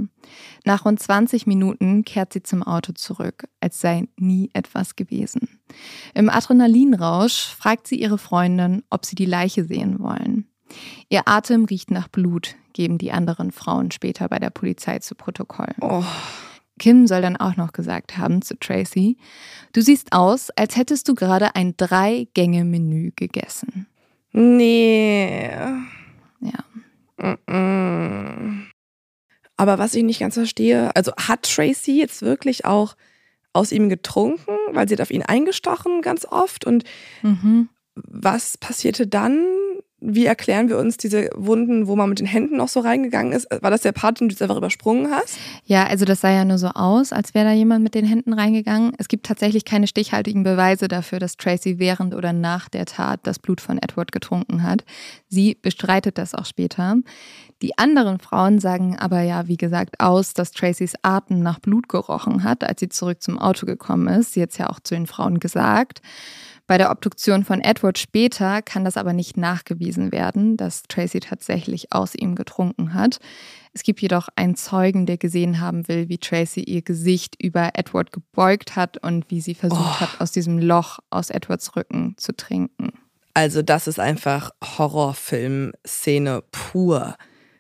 [0.65, 5.61] Nach rund 20 Minuten kehrt sie zum Auto zurück, als sei nie etwas gewesen.
[6.15, 10.47] Im Adrenalinrausch fragt sie ihre Freundin, ob sie die Leiche sehen wollen.
[11.09, 15.75] Ihr Atem riecht nach Blut, geben die anderen Frauen später bei der Polizei zu Protokoll.
[15.81, 16.05] Oh.
[16.79, 19.19] Kim soll dann auch noch gesagt haben zu Tracy,
[19.75, 23.87] du siehst aus, als hättest du gerade ein Drei-Gänge-Menü gegessen.
[24.33, 25.51] Nee.
[26.41, 26.65] Ja.
[29.57, 32.97] Aber was ich nicht ganz verstehe, also hat Tracy jetzt wirklich auch
[33.53, 36.65] aus ihm getrunken, weil sie hat auf ihn eingestochen ganz oft.
[36.65, 36.85] Und
[37.23, 37.69] mhm.
[37.95, 39.45] was passierte dann?
[40.01, 43.47] Wie erklären wir uns diese Wunden, wo man mit den Händen noch so reingegangen ist?
[43.61, 45.37] War das der Part, den du jetzt einfach übersprungen hast?
[45.65, 48.33] Ja, also das sah ja nur so aus, als wäre da jemand mit den Händen
[48.33, 48.93] reingegangen.
[48.99, 53.39] Es gibt tatsächlich keine stichhaltigen Beweise dafür, dass Tracy während oder nach der Tat das
[53.39, 54.85] Blut von Edward getrunken hat.
[55.29, 56.97] Sie bestreitet das auch später.
[57.63, 62.43] Die anderen Frauen sagen aber ja, wie gesagt, aus, dass Tracys Atem nach Blut gerochen
[62.43, 64.33] hat, als sie zurück zum Auto gekommen ist.
[64.33, 66.01] Sie hat es ja auch zu den Frauen gesagt.
[66.71, 71.93] Bei der Obduktion von Edward später kann das aber nicht nachgewiesen werden, dass Tracy tatsächlich
[71.93, 73.19] aus ihm getrunken hat.
[73.73, 78.13] Es gibt jedoch einen Zeugen, der gesehen haben will, wie Tracy ihr Gesicht über Edward
[78.13, 80.01] gebeugt hat und wie sie versucht oh.
[80.01, 82.93] hat, aus diesem Loch aus Edwards Rücken zu trinken.
[83.35, 87.17] Also das ist einfach Horrorfilm-Szene pur.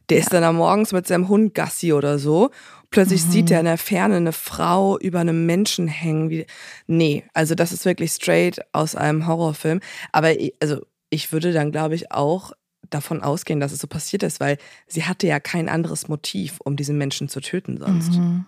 [0.08, 0.22] Der ja.
[0.22, 2.50] ist dann am morgens mit seinem Hund Gassi oder so
[2.90, 3.30] Plötzlich mhm.
[3.30, 6.28] sieht er in der Ferne eine Frau über einem Menschen hängen.
[6.28, 6.46] Wie,
[6.86, 9.80] nee, also das ist wirklich straight aus einem Horrorfilm.
[10.12, 12.52] Aber also ich würde dann, glaube ich, auch
[12.88, 16.76] davon ausgehen, dass es so passiert ist, weil sie hatte ja kein anderes Motiv, um
[16.76, 18.12] diesen Menschen zu töten sonst.
[18.12, 18.44] Mhm.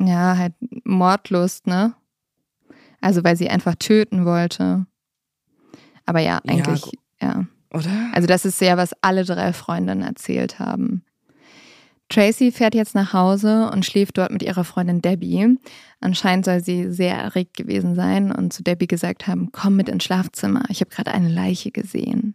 [0.00, 1.94] Ja, halt Mordlust, ne?
[3.00, 4.86] Also weil sie einfach töten wollte.
[6.06, 6.84] Aber ja, eigentlich,
[7.20, 7.28] ja.
[7.28, 7.46] ja.
[7.72, 8.10] Oder?
[8.12, 11.04] Also das ist ja, was alle drei Freundinnen erzählt haben.
[12.08, 15.56] Tracy fährt jetzt nach Hause und schläft dort mit ihrer Freundin Debbie.
[16.00, 20.04] Anscheinend soll sie sehr erregt gewesen sein und zu Debbie gesagt haben, komm mit ins
[20.04, 22.34] Schlafzimmer, ich habe gerade eine Leiche gesehen.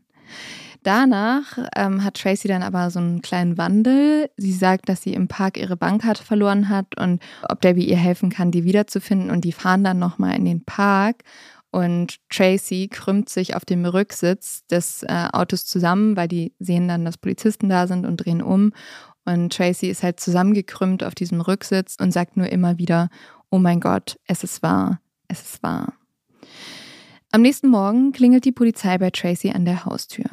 [0.84, 4.30] Danach ähm, hat Tracy dann aber so einen kleinen Wandel.
[4.38, 8.30] Sie sagt, dass sie im Park ihre Bankkarte verloren hat und ob Debbie ihr helfen
[8.30, 9.30] kann, die wiederzufinden.
[9.30, 11.24] Und die fahren dann nochmal in den Park.
[11.72, 17.06] Und Tracy krümmt sich auf dem Rücksitz des äh, Autos zusammen, weil die sehen dann,
[17.06, 18.72] dass Polizisten da sind und drehen um.
[19.30, 23.10] Und Tracy ist halt zusammengekrümmt auf diesem Rücksitz und sagt nur immer wieder,
[23.52, 25.94] oh mein Gott, es ist wahr, es ist wahr.
[27.32, 30.26] Am nächsten Morgen klingelt die Polizei bei Tracy an der Haustür.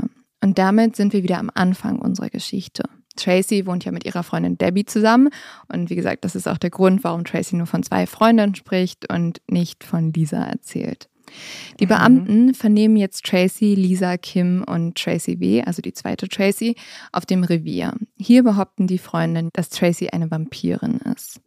[0.42, 2.84] Und damit sind wir wieder am Anfang unserer Geschichte.
[3.16, 5.28] Tracy wohnt ja mit ihrer Freundin Debbie zusammen.
[5.68, 9.12] Und wie gesagt, das ist auch der Grund, warum Tracy nur von zwei Freundinnen spricht
[9.12, 11.10] und nicht von Lisa erzählt.
[11.80, 11.88] Die mhm.
[11.88, 16.76] Beamten vernehmen jetzt Tracy, Lisa, Kim und Tracy W., also die zweite Tracy,
[17.12, 17.94] auf dem Revier.
[18.18, 21.40] Hier behaupten die Freundinnen, dass Tracy eine Vampirin ist.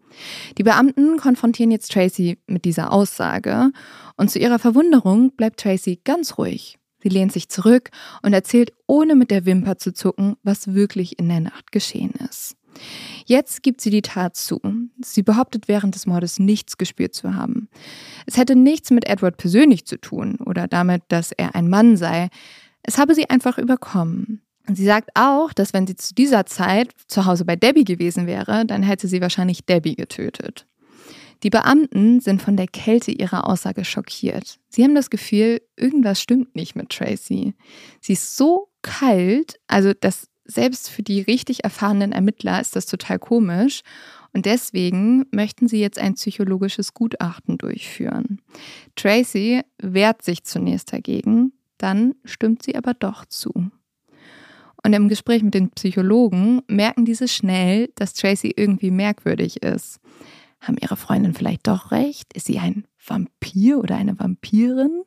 [0.57, 3.71] Die Beamten konfrontieren jetzt Tracy mit dieser Aussage
[4.17, 6.77] und zu ihrer Verwunderung bleibt Tracy ganz ruhig.
[7.01, 7.91] Sie lehnt sich zurück
[8.23, 12.57] und erzählt, ohne mit der Wimper zu zucken, was wirklich in der Nacht geschehen ist.
[13.29, 14.59] Jetzt gibt sie die Tat zu.
[15.05, 17.69] Sie behauptet während des Mordes nichts gespürt zu haben.
[18.25, 22.29] Es hätte nichts mit Edward persönlich zu tun oder damit, dass er ein Mann sei.
[22.81, 24.41] Es habe sie einfach überkommen.
[24.73, 28.65] Sie sagt auch, dass wenn sie zu dieser Zeit zu Hause bei Debbie gewesen wäre,
[28.65, 30.65] dann hätte sie wahrscheinlich Debbie getötet.
[31.43, 34.57] Die Beamten sind von der Kälte ihrer Aussage schockiert.
[34.69, 37.53] Sie haben das Gefühl, irgendwas stimmt nicht mit Tracy.
[38.01, 43.19] Sie ist so kalt, also das selbst für die richtig erfahrenen Ermittler ist das total
[43.19, 43.81] komisch.
[44.33, 48.41] Und deswegen möchten sie jetzt ein psychologisches Gutachten durchführen.
[48.95, 53.71] Tracy wehrt sich zunächst dagegen, dann stimmt sie aber doch zu.
[54.83, 59.99] Und im Gespräch mit den Psychologen merken diese schnell, dass Tracy irgendwie merkwürdig ist.
[60.61, 62.33] Haben ihre Freundin vielleicht doch recht?
[62.33, 65.03] Ist sie ein Vampir oder eine Vampirin?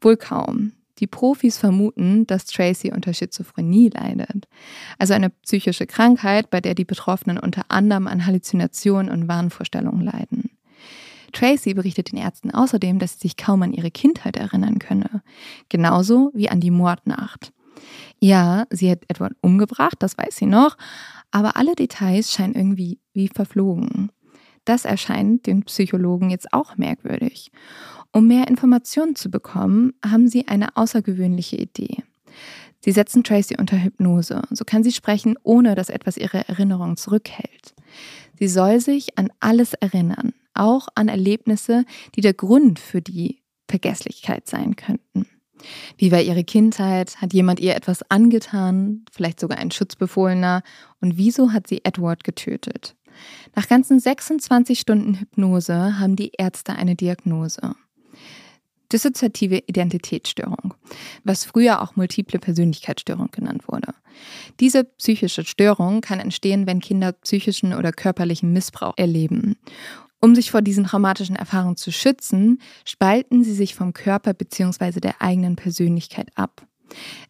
[0.00, 0.72] Wohl kaum.
[1.00, 4.46] Die Profis vermuten, dass Tracy unter Schizophrenie leidet,
[4.98, 10.50] also eine psychische Krankheit, bei der die Betroffenen unter anderem an Halluzinationen und Wahnvorstellungen leiden.
[11.32, 15.22] Tracy berichtet den Ärzten außerdem, dass sie sich kaum an ihre Kindheit erinnern könne,
[15.68, 17.52] genauso wie an die Mordnacht.
[18.18, 20.76] Ja, sie hat Edward umgebracht, das weiß sie noch,
[21.30, 24.10] aber alle Details scheinen irgendwie wie verflogen.
[24.64, 27.50] Das erscheint den Psychologen jetzt auch merkwürdig.
[28.12, 32.02] Um mehr Informationen zu bekommen, haben sie eine außergewöhnliche Idee.
[32.80, 34.42] Sie setzen Tracy unter Hypnose.
[34.50, 37.74] So kann sie sprechen, ohne dass etwas ihre Erinnerung zurückhält.
[38.38, 41.84] Sie soll sich an alles erinnern, auch an Erlebnisse,
[42.16, 45.26] die der Grund für die Vergesslichkeit sein könnten.
[45.98, 47.20] Wie war ihre Kindheit?
[47.20, 49.04] Hat jemand ihr etwas angetan?
[49.12, 50.62] Vielleicht sogar ein Schutzbefohlener?
[51.02, 52.96] Und wieso hat sie Edward getötet?
[53.54, 57.74] Nach ganzen 26 Stunden Hypnose haben die Ärzte eine Diagnose
[58.92, 60.74] dissoziative Identitätsstörung,
[61.24, 63.94] was früher auch multiple Persönlichkeitsstörung genannt wurde.
[64.58, 69.56] Diese psychische Störung kann entstehen, wenn Kinder psychischen oder körperlichen Missbrauch erleben.
[70.20, 75.00] Um sich vor diesen traumatischen Erfahrungen zu schützen, spalten sie sich vom Körper bzw.
[75.00, 76.66] der eigenen Persönlichkeit ab.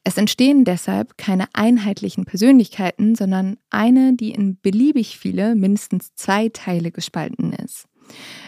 [0.04, 6.90] Es entstehen deshalb keine einheitlichen Persönlichkeiten, sondern eine, die in beliebig viele, mindestens zwei Teile
[6.90, 7.86] gespalten ist.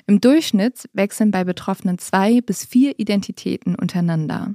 [0.06, 4.54] Im Durchschnitt wechseln bei Betroffenen zwei bis vier Identitäten untereinander.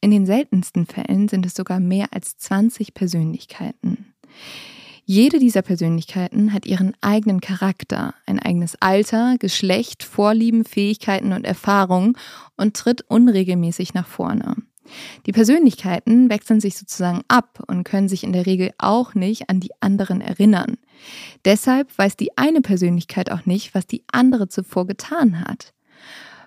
[0.00, 4.14] In den seltensten Fällen sind es sogar mehr als 20 Persönlichkeiten.
[5.06, 12.16] Jede dieser Persönlichkeiten hat ihren eigenen Charakter, ein eigenes Alter, Geschlecht, Vorlieben, Fähigkeiten und Erfahrungen
[12.56, 14.56] und tritt unregelmäßig nach vorne.
[15.26, 19.60] Die Persönlichkeiten wechseln sich sozusagen ab und können sich in der Regel auch nicht an
[19.60, 20.76] die anderen erinnern.
[21.44, 25.72] Deshalb weiß die eine Persönlichkeit auch nicht, was die andere zuvor getan hat.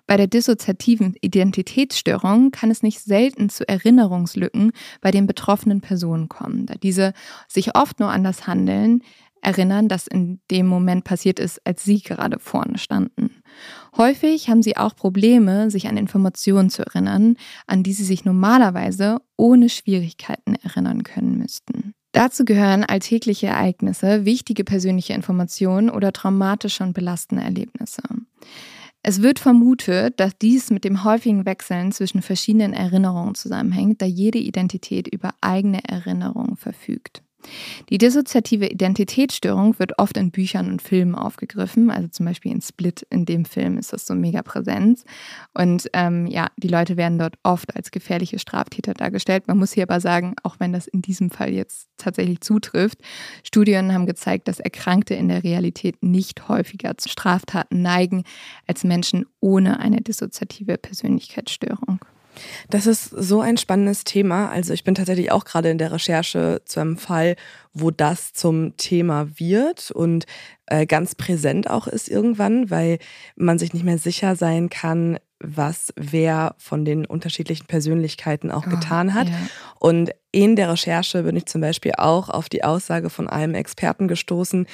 [0.07, 4.71] Bei der dissoziativen Identitätsstörung kann es nicht selten zu Erinnerungslücken
[5.01, 7.11] bei den betroffenen Personen kommen, da diese
[7.49, 9.03] sich oft nur an das Handeln
[9.47, 13.31] erinnern, das in dem Moment passiert ist, als sie gerade vorne standen.
[13.95, 19.19] Häufig haben sie auch Probleme, sich an Informationen zu erinnern, an die sie sich normalerweise
[19.37, 21.93] ohne Schwierigkeiten erinnern können müssten.
[22.11, 28.01] Dazu gehören alltägliche Ereignisse, wichtige persönliche Informationen oder traumatische und belastende Erlebnisse.
[29.01, 34.39] Es wird vermutet, dass dies mit dem häufigen Wechseln zwischen verschiedenen Erinnerungen zusammenhängt, da jede
[34.39, 37.23] Identität über eigene Erinnerungen verfügt.
[37.89, 43.05] Die dissoziative Identitätsstörung wird oft in Büchern und Filmen aufgegriffen, also zum Beispiel in Split,
[43.09, 45.03] in dem Film ist das so mega präsent.
[45.53, 49.47] Und ähm, ja, die Leute werden dort oft als gefährliche Straftäter dargestellt.
[49.47, 52.99] Man muss hier aber sagen, auch wenn das in diesem Fall jetzt tatsächlich zutrifft,
[53.43, 58.23] Studien haben gezeigt, dass Erkrankte in der Realität nicht häufiger zu Straftaten neigen
[58.67, 61.99] als Menschen ohne eine dissoziative Persönlichkeitsstörung.
[62.69, 64.49] Das ist so ein spannendes Thema.
[64.49, 67.35] Also ich bin tatsächlich auch gerade in der Recherche zu einem Fall,
[67.73, 70.25] wo das zum Thema wird und
[70.65, 72.99] äh, ganz präsent auch ist irgendwann, weil
[73.35, 78.69] man sich nicht mehr sicher sein kann, was wer von den unterschiedlichen Persönlichkeiten auch oh,
[78.69, 79.29] getan hat.
[79.29, 79.35] Ja.
[79.79, 84.07] Und in der Recherche bin ich zum Beispiel auch auf die Aussage von einem Experten
[84.07, 84.67] gestoßen,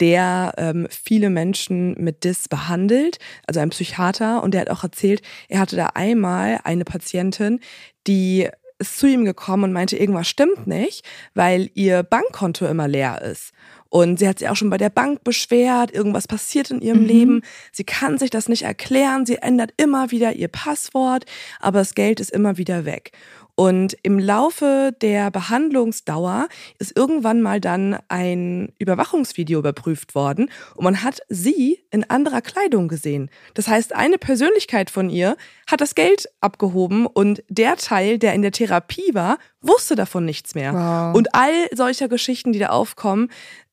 [0.00, 5.22] der ähm, viele Menschen mit DIS behandelt, also ein Psychiater, und der hat auch erzählt,
[5.48, 7.60] er hatte da einmal eine Patientin,
[8.06, 8.48] die
[8.78, 11.04] ist zu ihm gekommen und meinte, irgendwas stimmt nicht,
[11.34, 13.52] weil ihr Bankkonto immer leer ist.
[13.90, 17.06] Und sie hat sich auch schon bei der Bank beschwert, irgendwas passiert in ihrem mhm.
[17.06, 17.42] Leben.
[17.72, 21.24] Sie kann sich das nicht erklären, sie ändert immer wieder ihr Passwort,
[21.60, 23.12] aber das Geld ist immer wieder weg.
[23.58, 26.46] Und im Laufe der Behandlungsdauer
[26.78, 32.86] ist irgendwann mal dann ein Überwachungsvideo überprüft worden und man hat sie in anderer Kleidung
[32.86, 33.32] gesehen.
[33.54, 35.36] Das heißt, eine Persönlichkeit von ihr
[35.66, 40.54] hat das Geld abgehoben und der Teil, der in der Therapie war, wusste davon nichts
[40.54, 40.72] mehr.
[40.72, 41.16] Wow.
[41.16, 43.28] Und all solcher Geschichten, die da aufkommen,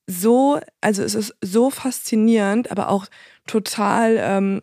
[0.07, 3.07] so, also es ist so faszinierend, aber auch
[3.47, 4.61] total ähm,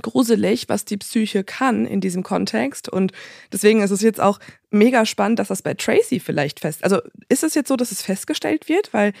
[0.00, 2.88] gruselig, was die Psyche kann in diesem Kontext.
[2.88, 3.12] Und
[3.52, 4.38] deswegen ist es jetzt auch
[4.70, 6.84] mega spannend, dass das bei Tracy vielleicht fest.
[6.84, 9.12] Also ist es jetzt so, dass es festgestellt wird, weil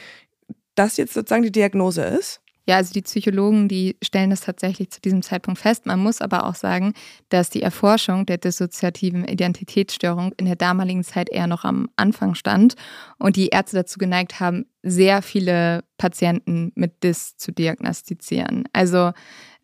[0.74, 2.40] das jetzt sozusagen die Diagnose ist?
[2.68, 5.86] Ja, also die Psychologen, die stellen das tatsächlich zu diesem Zeitpunkt fest.
[5.86, 6.92] Man muss aber auch sagen,
[7.30, 12.74] dass die Erforschung der dissoziativen Identitätsstörung in der damaligen Zeit eher noch am Anfang stand
[13.18, 18.64] und die Ärzte dazu geneigt haben, sehr viele Patienten mit DIS zu diagnostizieren.
[18.74, 19.12] Also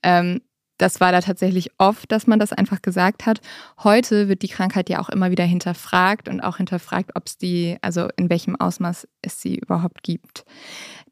[0.03, 0.41] ähm,
[0.79, 3.41] das war da tatsächlich oft, dass man das einfach gesagt hat.
[3.85, 7.77] Heute wird die Krankheit ja auch immer wieder hinterfragt und auch hinterfragt, ob es die,
[7.83, 10.45] also in welchem Ausmaß es sie überhaupt gibt.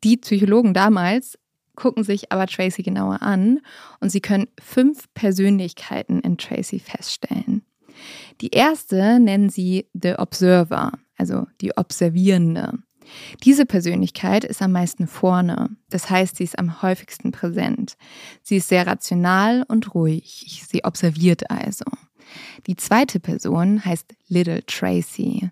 [0.03, 1.39] Die Psychologen damals
[1.77, 3.61] gucken sich aber Tracy genauer an
[4.01, 7.63] und sie können fünf Persönlichkeiten in Tracy feststellen.
[8.41, 12.79] Die erste nennen sie The Observer, also die Observierende.
[13.45, 17.97] Diese Persönlichkeit ist am meisten vorne, das heißt, sie ist am häufigsten präsent.
[18.43, 21.85] Sie ist sehr rational und ruhig, sie observiert also.
[22.67, 25.51] Die zweite Person heißt Little Tracy.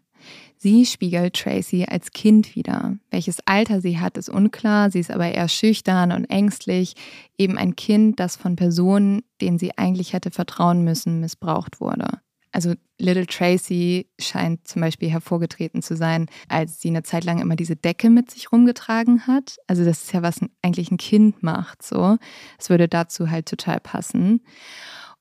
[0.63, 2.99] Sie spiegelt Tracy als Kind wieder.
[3.11, 6.97] Welches Alter sie hat, ist unklar, sie ist aber eher schüchtern und ängstlich,
[7.39, 12.21] eben ein Kind, das von Personen, denen sie eigentlich hätte vertrauen müssen, missbraucht wurde.
[12.53, 17.57] Also Little Tracy scheint zum Beispiel hervorgetreten zu sein, als sie eine Zeit lang immer
[17.57, 19.57] diese Decke mit sich rumgetragen hat.
[19.67, 22.19] Also das ist ja, was eigentlich ein Kind macht, so.
[22.59, 24.43] Es würde dazu halt total passen.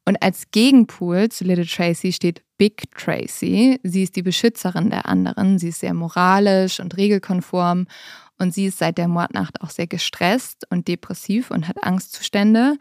[0.05, 3.79] Und als Gegenpol zu Little Tracy steht Big Tracy.
[3.83, 5.59] Sie ist die Beschützerin der anderen.
[5.59, 7.87] Sie ist sehr moralisch und regelkonform.
[8.37, 12.77] Und sie ist seit der Mordnacht auch sehr gestresst und depressiv und hat Angstzustände.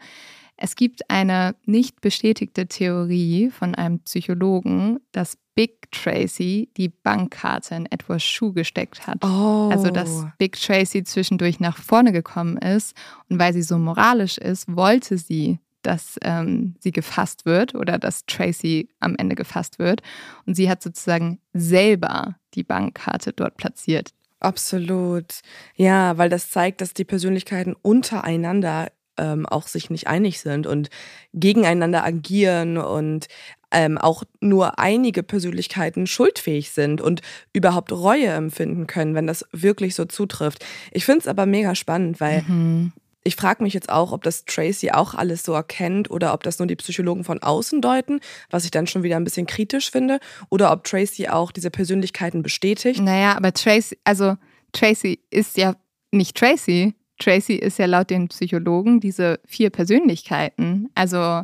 [0.61, 7.85] Es gibt eine nicht bestätigte Theorie von einem Psychologen, dass Big Tracy die Bankkarte in
[7.85, 9.23] Edwards Schuh gesteckt hat.
[9.23, 9.69] Oh.
[9.71, 12.95] Also, dass Big Tracy zwischendurch nach vorne gekommen ist
[13.29, 18.25] und weil sie so moralisch ist, wollte sie, dass ähm, sie gefasst wird oder dass
[18.25, 20.01] Tracy am Ende gefasst wird.
[20.45, 24.11] Und sie hat sozusagen selber die Bankkarte dort platziert.
[24.39, 25.41] Absolut.
[25.75, 30.89] Ja, weil das zeigt, dass die Persönlichkeiten untereinander ähm, auch sich nicht einig sind und
[31.33, 33.27] gegeneinander agieren und
[33.71, 37.21] ähm, auch nur einige Persönlichkeiten schuldfähig sind und
[37.53, 40.65] überhaupt Reue empfinden können, wenn das wirklich so zutrifft.
[40.91, 42.93] Ich finde es aber mega spannend, weil mhm.
[43.23, 46.59] Ich frage mich jetzt auch, ob das Tracy auch alles so erkennt oder ob das
[46.59, 50.19] nur die Psychologen von außen deuten, was ich dann schon wieder ein bisschen kritisch finde,
[50.49, 53.01] oder ob Tracy auch diese Persönlichkeiten bestätigt.
[53.01, 54.37] Naja, aber Tracy, also
[54.71, 55.75] Tracy ist ja
[56.11, 56.95] nicht Tracy.
[57.19, 60.89] Tracy ist ja laut den Psychologen diese vier Persönlichkeiten.
[60.95, 61.43] Also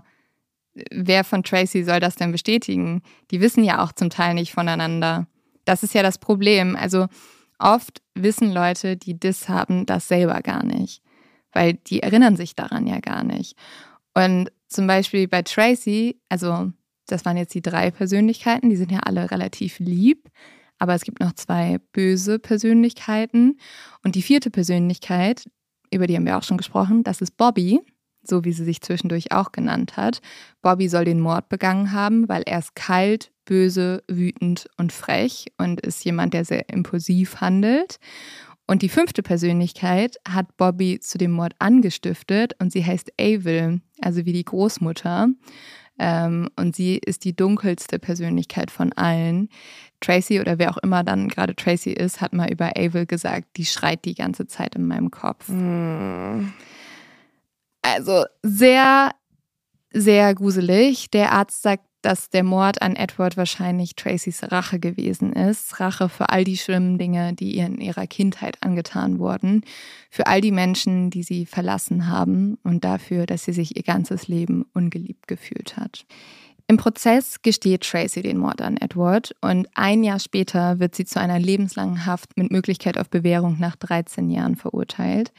[0.92, 3.02] wer von Tracy soll das denn bestätigen?
[3.32, 5.28] Die wissen ja auch zum Teil nicht voneinander.
[5.66, 6.76] Das ist ja das Problem.
[6.76, 7.08] Also
[7.60, 11.02] oft wissen Leute, die das haben, das selber gar nicht,
[11.56, 13.56] weil die erinnern sich daran ja gar nicht.
[14.14, 16.72] Und zum Beispiel bei Tracy, also
[17.08, 20.30] das waren jetzt die drei Persönlichkeiten, die sind ja alle relativ lieb,
[20.78, 23.58] aber es gibt noch zwei böse Persönlichkeiten.
[24.04, 25.46] Und die vierte Persönlichkeit,
[25.92, 27.82] über die haben wir auch schon gesprochen, das ist Bobby
[28.28, 30.22] so wie sie sich zwischendurch auch genannt hat.
[30.62, 35.82] Bobby soll den Mord begangen haben, weil er ist kalt, böse, wütend und frech und
[35.82, 37.98] ist jemand, der sehr impulsiv handelt.
[38.68, 44.26] Und die fünfte Persönlichkeit hat Bobby zu dem Mord angestiftet und sie heißt Avil, also
[44.26, 45.28] wie die Großmutter.
[45.98, 49.50] Ähm, und sie ist die dunkelste Persönlichkeit von allen.
[50.02, 53.66] Tracy oder wer auch immer dann gerade Tracy ist, hat mal über Avil gesagt, die
[53.66, 55.48] schreit die ganze Zeit in meinem Kopf.
[55.48, 56.52] Mm.
[57.82, 59.12] Also sehr,
[59.94, 61.12] sehr gruselig.
[61.12, 65.80] Der Arzt sagt, dass der Mord an Edward wahrscheinlich Tracys Rache gewesen ist.
[65.80, 69.64] Rache für all die schlimmen Dinge, die ihr in ihrer Kindheit angetan wurden.
[70.12, 74.28] Für all die Menschen, die sie verlassen haben und dafür, dass sie sich ihr ganzes
[74.28, 76.06] Leben ungeliebt gefühlt hat.
[76.68, 81.20] Im Prozess gesteht Tracy den Mord an Edward und ein Jahr später wird sie zu
[81.20, 85.32] einer lebenslangen Haft mit Möglichkeit auf Bewährung nach 13 Jahren verurteilt.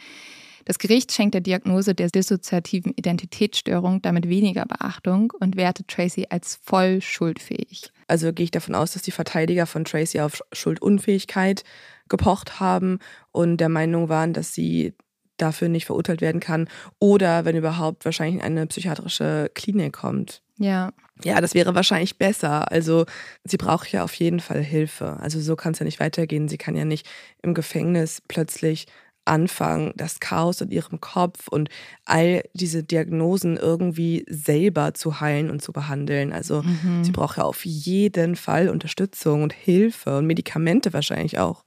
[0.66, 6.58] Das Gericht schenkt der Diagnose der dissoziativen Identitätsstörung damit weniger Beachtung und wertet Tracy als
[6.60, 7.92] voll schuldfähig.
[8.08, 11.62] Also gehe ich davon aus, dass die Verteidiger von Tracy auf Schuldunfähigkeit
[12.08, 12.98] gepocht haben
[13.30, 14.94] und der Meinung waren, dass sie
[15.36, 20.42] dafür nicht verurteilt werden kann oder wenn überhaupt wahrscheinlich in eine psychiatrische Klinik kommt.
[20.58, 20.92] Ja.
[21.24, 22.70] Ja, das wäre wahrscheinlich besser.
[22.70, 23.06] Also
[23.44, 25.18] sie braucht ja auf jeden Fall Hilfe.
[25.20, 26.48] Also so kann es ja nicht weitergehen.
[26.48, 27.08] Sie kann ja nicht
[27.42, 28.86] im Gefängnis plötzlich
[29.26, 31.68] anfangen, das Chaos in ihrem Kopf und
[32.04, 36.32] all diese Diagnosen irgendwie selber zu heilen und zu behandeln.
[36.32, 37.04] Also mhm.
[37.04, 41.64] sie braucht ja auf jeden Fall Unterstützung und Hilfe und Medikamente wahrscheinlich auch.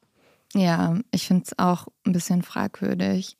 [0.55, 3.37] Ja, ich finde es auch ein bisschen fragwürdig.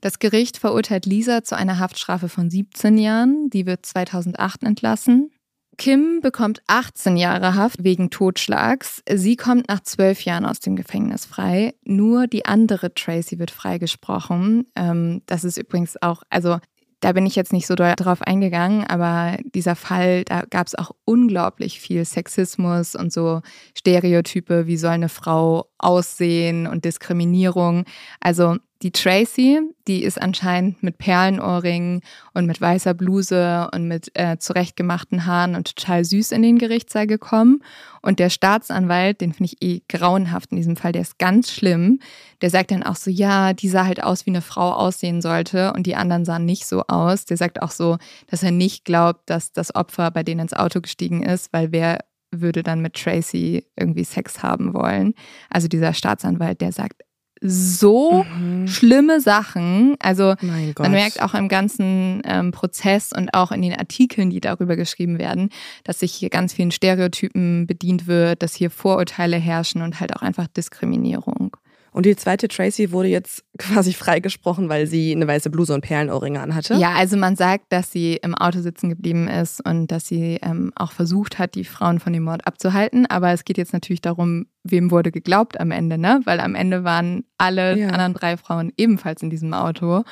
[0.00, 3.50] Das Gericht verurteilt Lisa zu einer Haftstrafe von 17 Jahren.
[3.50, 5.30] Die wird 2008 entlassen.
[5.78, 9.02] Kim bekommt 18 Jahre Haft wegen Totschlags.
[9.08, 11.74] Sie kommt nach zwölf Jahren aus dem Gefängnis frei.
[11.84, 14.66] Nur die andere Tracy wird freigesprochen.
[14.74, 16.58] Ähm, das ist übrigens auch, also
[17.00, 20.92] da bin ich jetzt nicht so drauf eingegangen, aber dieser Fall, da gab es auch
[21.04, 23.42] unglaublich viel Sexismus und so
[23.76, 27.84] Stereotype, wie soll eine Frau aussehen und Diskriminierung.
[28.20, 32.02] Also die Tracy, die ist anscheinend mit Perlenohrringen
[32.34, 37.06] und mit weißer Bluse und mit äh, zurechtgemachten Haaren und total süß in den Gerichtssaal
[37.06, 37.62] gekommen.
[38.02, 42.00] Und der Staatsanwalt, den finde ich eh grauenhaft in diesem Fall, der ist ganz schlimm.
[42.42, 45.72] Der sagt dann auch so, ja, die sah halt aus, wie eine Frau aussehen sollte
[45.72, 47.24] und die anderen sahen nicht so aus.
[47.24, 47.96] Der sagt auch so,
[48.26, 52.00] dass er nicht glaubt, dass das Opfer bei denen ins Auto gestiegen ist, weil wer
[52.30, 55.14] würde dann mit Tracy irgendwie Sex haben wollen.
[55.48, 57.02] Also dieser Staatsanwalt, der sagt
[57.40, 58.66] so mhm.
[58.66, 59.96] schlimme Sachen.
[60.00, 60.34] Also
[60.78, 65.18] man merkt auch im ganzen ähm, Prozess und auch in den Artikeln, die darüber geschrieben
[65.18, 65.50] werden,
[65.84, 70.22] dass sich hier ganz vielen Stereotypen bedient wird, dass hier Vorurteile herrschen und halt auch
[70.22, 71.56] einfach Diskriminierung.
[71.96, 76.38] Und die zweite Tracy wurde jetzt quasi freigesprochen, weil sie eine weiße Bluse und Perlenohrringe
[76.38, 76.74] anhatte.
[76.74, 80.72] Ja, also man sagt, dass sie im Auto sitzen geblieben ist und dass sie ähm,
[80.76, 83.06] auch versucht hat, die Frauen von dem Mord abzuhalten.
[83.06, 86.20] Aber es geht jetzt natürlich darum, wem wurde geglaubt am Ende, ne?
[86.24, 87.88] Weil am Ende waren alle ja.
[87.88, 90.04] anderen drei Frauen ebenfalls in diesem Auto.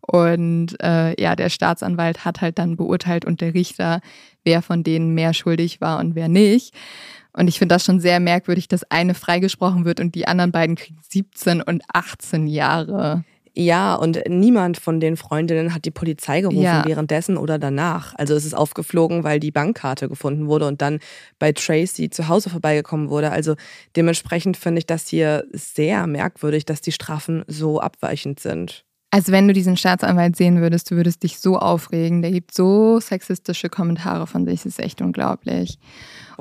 [0.00, 4.00] Und äh, ja, der Staatsanwalt hat halt dann beurteilt und der Richter,
[4.42, 6.74] wer von denen mehr schuldig war und wer nicht.
[7.32, 10.76] Und ich finde das schon sehr merkwürdig, dass eine freigesprochen wird und die anderen beiden
[10.76, 13.24] kriegen 17 und 18 Jahre.
[13.60, 16.84] Ja, und niemand von den Freundinnen hat die Polizei gerufen ja.
[16.86, 18.14] währenddessen oder danach.
[18.16, 21.00] Also es ist aufgeflogen, weil die Bankkarte gefunden wurde und dann
[21.40, 23.32] bei Tracy zu Hause vorbeigekommen wurde.
[23.32, 23.56] Also
[23.96, 28.84] dementsprechend finde ich das hier sehr merkwürdig, dass die Strafen so abweichend sind.
[29.10, 32.22] Also wenn du diesen Staatsanwalt sehen würdest, du würdest dich so aufregen.
[32.22, 35.80] Der gibt so sexistische Kommentare von sich, das ist echt unglaublich.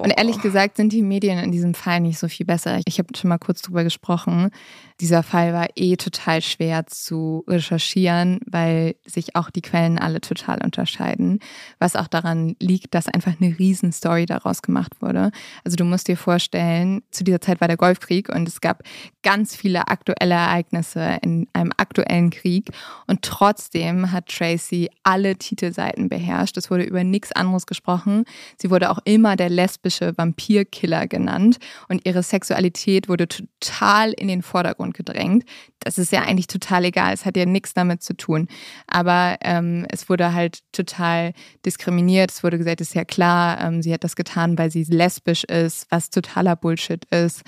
[0.04, 2.80] Und ehrlich gesagt sind die Medien in diesem Fall nicht so viel besser.
[2.86, 4.52] Ich habe schon mal kurz drüber gesprochen.
[5.00, 10.64] Dieser Fall war eh total schwer zu recherchieren, weil sich auch die Quellen alle total
[10.64, 11.39] unterscheiden.
[11.80, 15.32] Was auch daran liegt, dass einfach eine Riesenstory daraus gemacht wurde.
[15.64, 18.84] Also du musst dir vorstellen, zu dieser Zeit war der Golfkrieg und es gab
[19.22, 22.72] ganz viele aktuelle Ereignisse in einem aktuellen Krieg.
[23.08, 26.58] Und trotzdem hat Tracy alle Titelseiten beherrscht.
[26.58, 28.26] Es wurde über nichts anderes gesprochen.
[28.58, 29.50] Sie wurde auch immer der
[29.88, 31.58] lesbische Vampirkiller genannt
[31.88, 35.46] und ihre Sexualität wurde total in den Vordergrund gedrängt.
[35.80, 37.14] Das ist ja eigentlich total egal.
[37.14, 38.48] Es hat ja nichts damit zu tun.
[38.88, 41.34] Aber ähm, es wurde halt total
[41.66, 42.32] diskriminiert.
[42.32, 45.88] Es wurde gesagt, ist ja klar, ähm, sie hat das getan, weil sie lesbisch ist,
[45.90, 47.44] was totaler Bullshit ist.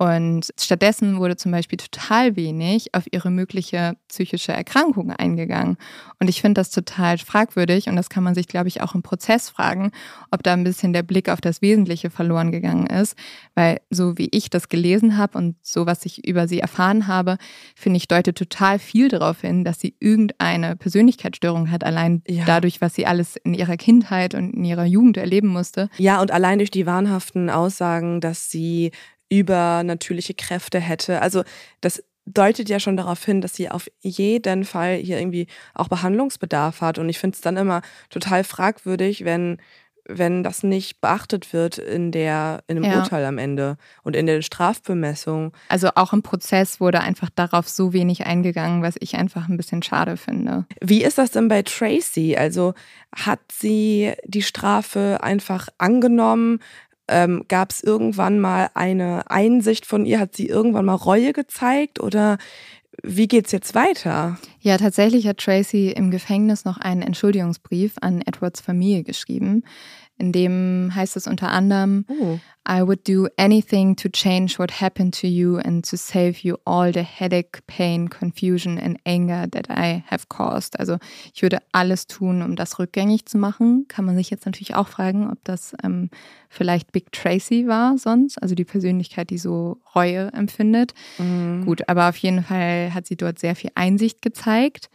[0.00, 5.76] Und stattdessen wurde zum Beispiel total wenig auf ihre mögliche psychische Erkrankung eingegangen.
[6.18, 9.02] Und ich finde das total fragwürdig und das kann man sich, glaube ich, auch im
[9.02, 9.92] Prozess fragen,
[10.30, 13.14] ob da ein bisschen der Blick auf das Wesentliche verloren gegangen ist.
[13.54, 17.36] Weil so wie ich das gelesen habe und so was ich über sie erfahren habe,
[17.76, 22.46] finde ich, deutet total viel darauf hin, dass sie irgendeine Persönlichkeitsstörung hat, allein ja.
[22.46, 25.90] dadurch, was sie alles in ihrer Kindheit und in ihrer Jugend erleben musste.
[25.98, 28.92] Ja, und allein durch die wahnhaften Aussagen, dass sie
[29.30, 31.22] übernatürliche Kräfte hätte.
[31.22, 31.42] Also
[31.80, 36.80] das deutet ja schon darauf hin, dass sie auf jeden Fall hier irgendwie auch Behandlungsbedarf
[36.80, 36.98] hat.
[36.98, 39.58] Und ich finde es dann immer total fragwürdig, wenn
[40.12, 42.98] wenn das nicht beachtet wird in der in dem ja.
[42.98, 45.52] Urteil am Ende und in der Strafbemessung.
[45.68, 49.82] Also auch im Prozess wurde einfach darauf so wenig eingegangen, was ich einfach ein bisschen
[49.82, 50.66] schade finde.
[50.80, 52.36] Wie ist das denn bei Tracy?
[52.36, 52.74] Also
[53.14, 56.60] hat sie die Strafe einfach angenommen?
[57.10, 60.20] Ähm, Gab es irgendwann mal eine Einsicht von ihr?
[60.20, 62.38] Hat sie irgendwann mal Reue gezeigt oder
[63.02, 64.38] wie geht's jetzt weiter?
[64.60, 69.64] Ja, tatsächlich hat Tracy im Gefängnis noch einen Entschuldigungsbrief an Edwards Familie geschrieben.
[70.20, 72.38] In dem heißt es unter anderem, oh.
[72.68, 76.92] I would do anything to change what happened to you and to save you all
[76.92, 80.78] the headache, pain, confusion and anger that I have caused.
[80.78, 80.98] Also
[81.32, 83.86] ich würde alles tun, um das rückgängig zu machen.
[83.88, 86.10] Kann man sich jetzt natürlich auch fragen, ob das ähm,
[86.50, 90.92] vielleicht Big Tracy war sonst, also die Persönlichkeit, die so Reue empfindet.
[91.18, 91.64] Mhm.
[91.64, 94.90] Gut, aber auf jeden Fall hat sie dort sehr viel Einsicht gezeigt.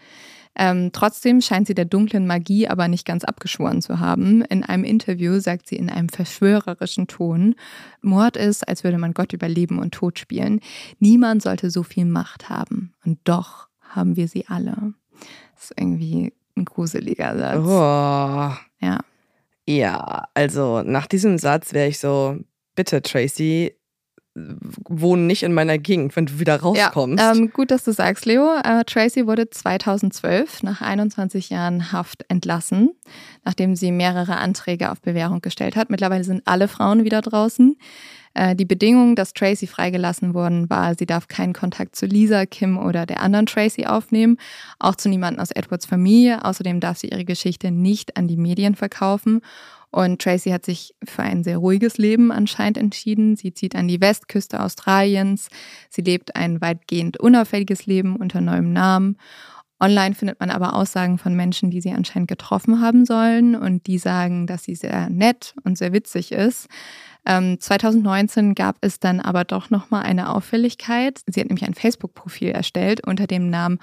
[0.57, 4.41] Ähm, trotzdem scheint sie der dunklen Magie aber nicht ganz abgeschworen zu haben.
[4.43, 7.55] In einem Interview sagt sie in einem verschwörerischen Ton,
[8.01, 10.61] Mord ist, als würde man Gott über Leben und Tod spielen.
[10.99, 12.93] Niemand sollte so viel Macht haben.
[13.05, 14.93] Und doch haben wir sie alle.
[15.55, 17.65] Das ist irgendwie ein gruseliger Satz.
[17.65, 18.85] Oh.
[18.85, 18.99] Ja.
[19.67, 22.37] Ja, also nach diesem Satz wäre ich so,
[22.75, 23.73] bitte Tracy,
[24.35, 27.23] wohnen nicht in meiner Gegend, wenn du wieder rauskommst.
[27.23, 28.55] Ja, ähm, gut, dass du sagst, Leo.
[28.63, 32.91] Äh, Tracy wurde 2012 nach 21 Jahren Haft entlassen,
[33.45, 35.89] nachdem sie mehrere Anträge auf Bewährung gestellt hat.
[35.89, 37.77] Mittlerweile sind alle Frauen wieder draußen.
[38.33, 42.77] Äh, die Bedingung, dass Tracy freigelassen worden war, sie darf keinen Kontakt zu Lisa, Kim
[42.77, 44.37] oder der anderen Tracy aufnehmen,
[44.79, 46.43] auch zu niemandem aus Edwards Familie.
[46.43, 49.41] Außerdem darf sie ihre Geschichte nicht an die Medien verkaufen
[49.95, 53.37] und Tracy hat sich für ein sehr ruhiges Leben anscheinend entschieden.
[53.37, 55.47] Sie zieht an die Westküste Australiens.
[55.89, 59.17] Sie lebt ein weitgehend unauffälliges Leben unter neuem Namen.
[59.79, 63.97] Online findet man aber Aussagen von Menschen, die sie anscheinend getroffen haben sollen und die
[63.97, 66.67] sagen, dass sie sehr nett und sehr witzig ist.
[67.25, 71.21] Ähm, 2019 gab es dann aber doch nochmal eine Auffälligkeit.
[71.25, 73.79] Sie hat nämlich ein Facebook-Profil erstellt unter dem Namen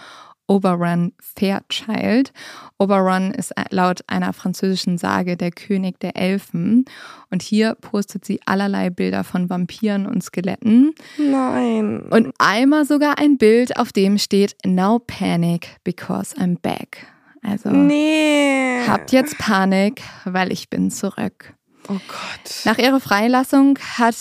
[0.53, 2.31] Oberon Fairchild.
[2.77, 6.85] Oberon ist laut einer französischen Sage der König der Elfen.
[7.31, 10.95] Und hier postet sie allerlei Bilder von Vampiren und Skeletten.
[11.17, 12.03] Nein.
[12.03, 17.07] Und einmal sogar ein Bild, auf dem steht Now panic because I'm back.
[17.43, 18.87] Also nee.
[18.87, 21.55] habt jetzt Panik, weil ich bin zurück.
[21.89, 22.65] Oh Gott.
[22.67, 24.17] Nach ihrer Freilassung hat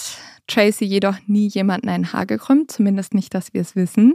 [0.48, 4.14] Tracy jedoch nie jemanden ein Haar gekrümmt, zumindest nicht, dass wir es wissen.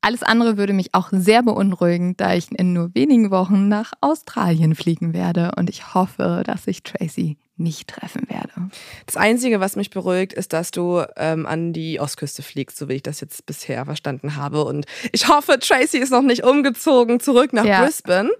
[0.00, 4.74] Alles andere würde mich auch sehr beunruhigen, da ich in nur wenigen Wochen nach Australien
[4.74, 8.70] fliegen werde und ich hoffe, dass ich Tracy nicht treffen werde.
[9.06, 12.94] Das Einzige, was mich beruhigt, ist, dass du ähm, an die Ostküste fliegst, so wie
[12.94, 14.64] ich das jetzt bisher verstanden habe.
[14.64, 17.82] Und ich hoffe, Tracy ist noch nicht umgezogen zurück nach ja.
[17.82, 18.30] Brisbane.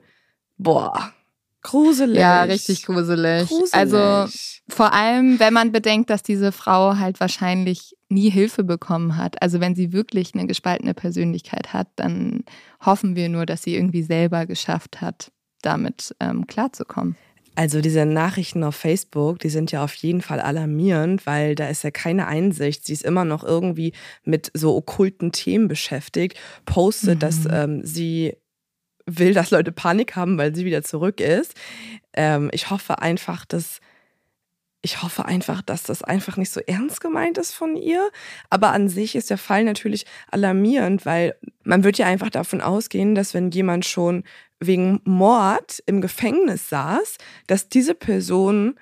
[0.57, 1.13] Boah,
[1.63, 2.19] gruselig.
[2.19, 3.49] Ja, richtig gruselig.
[3.49, 3.75] gruselig.
[3.75, 4.31] Also
[4.69, 9.41] vor allem, wenn man bedenkt, dass diese Frau halt wahrscheinlich nie Hilfe bekommen hat.
[9.43, 12.45] Also wenn sie wirklich eine gespaltene Persönlichkeit hat, dann
[12.85, 15.31] hoffen wir nur, dass sie irgendwie selber geschafft hat,
[15.63, 17.17] damit ähm, klarzukommen.
[17.59, 21.83] Also diese Nachrichten auf Facebook, die sind ja auf jeden Fall alarmierend, weil da ist
[21.83, 22.87] ja keine Einsicht.
[22.87, 27.19] Sie ist immer noch irgendwie mit so okkulten Themen beschäftigt, postet, mhm.
[27.19, 28.37] dass ähm, sie
[29.09, 31.55] will, dass Leute Panik haben, weil sie wieder zurück ist.
[32.15, 33.81] Ähm, ich hoffe einfach, dass
[34.81, 38.11] ich hoffe einfach, dass das einfach nicht so ernst gemeint ist von ihr.
[38.49, 43.17] Aber an sich ist der Fall natürlich alarmierend, weil man wird ja einfach davon ausgehen,
[43.17, 44.23] dass wenn jemand schon
[44.61, 47.17] wegen Mord im Gefängnis saß,
[47.49, 48.79] dass diese Person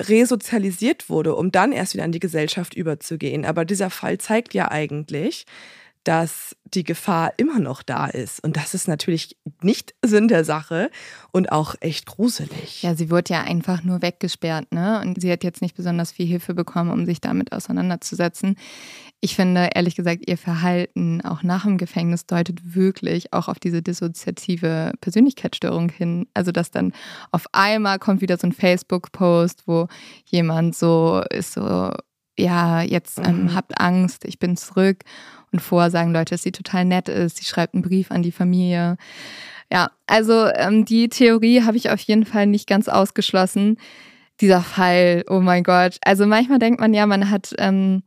[0.00, 3.44] resozialisiert wurde, um dann erst wieder an die Gesellschaft überzugehen.
[3.44, 5.46] Aber dieser Fall zeigt ja eigentlich,
[6.04, 8.42] dass die Gefahr immer noch da ist.
[8.42, 10.90] Und das ist natürlich nicht Sinn der Sache
[11.30, 12.82] und auch echt gruselig.
[12.82, 15.00] Ja, sie wurde ja einfach nur weggesperrt, ne?
[15.00, 18.56] Und sie hat jetzt nicht besonders viel Hilfe bekommen, um sich damit auseinanderzusetzen.
[19.20, 23.82] Ich finde, ehrlich gesagt, ihr Verhalten auch nach dem Gefängnis deutet wirklich auch auf diese
[23.82, 26.26] dissoziative Persönlichkeitsstörung hin.
[26.32, 26.92] Also, dass dann
[27.30, 29.88] auf einmal kommt wieder so ein Facebook-Post, wo
[30.24, 31.92] jemand so ist so,
[32.38, 33.54] ja, jetzt ähm, mhm.
[33.54, 35.04] habt Angst, ich bin zurück.
[35.52, 37.38] Und vorher sagen Leute, dass sie total nett ist.
[37.38, 38.96] Sie schreibt einen Brief an die Familie.
[39.72, 43.78] Ja, also ähm, die Theorie habe ich auf jeden Fall nicht ganz ausgeschlossen.
[44.40, 45.98] Dieser Fall, oh mein Gott.
[46.04, 48.02] Also manchmal denkt man ja, man hat ähm,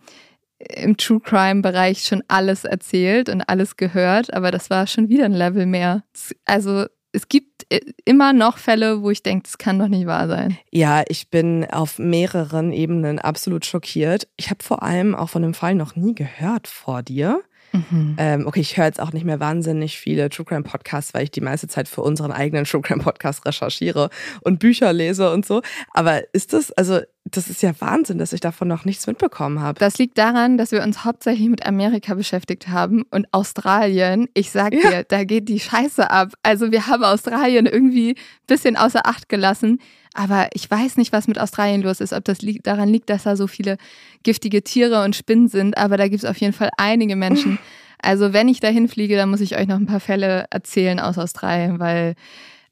[0.58, 5.34] im True Crime-Bereich schon alles erzählt und alles gehört, aber das war schon wieder ein
[5.34, 6.04] Level mehr.
[6.46, 10.28] Also es gibt äh, immer noch Fälle, wo ich denke, das kann doch nicht wahr
[10.28, 10.58] sein.
[10.72, 14.28] Ja, ich bin auf mehreren Ebenen absolut schockiert.
[14.36, 17.42] Ich habe vor allem auch von dem Fall noch nie gehört vor dir.
[17.74, 18.16] Mhm.
[18.18, 21.32] Ähm, okay, ich höre jetzt auch nicht mehr wahnsinnig viele True Crime Podcasts, weil ich
[21.32, 24.10] die meiste Zeit für unseren eigenen True Crime Podcast recherchiere
[24.42, 25.62] und Bücher lese und so.
[25.94, 29.80] Aber ist das, also das ist ja Wahnsinn, dass ich davon noch nichts mitbekommen habe.
[29.80, 34.28] Das liegt daran, dass wir uns hauptsächlich mit Amerika beschäftigt haben und Australien.
[34.34, 34.90] Ich sag ja.
[34.90, 36.34] dir, da geht die Scheiße ab.
[36.44, 39.80] Also wir haben Australien irgendwie ein bisschen außer Acht gelassen.
[40.14, 43.24] Aber ich weiß nicht, was mit Australien los ist, ob das liegt, daran liegt, dass
[43.24, 43.78] da so viele
[44.22, 45.78] giftige Tiere und Spinnen sind.
[45.78, 47.60] Aber da gibt es auf jeden Fall einige Menschen.
[48.06, 51.18] Also wenn ich dahin fliege, dann muss ich euch noch ein paar Fälle erzählen aus
[51.18, 52.16] Australien, weil,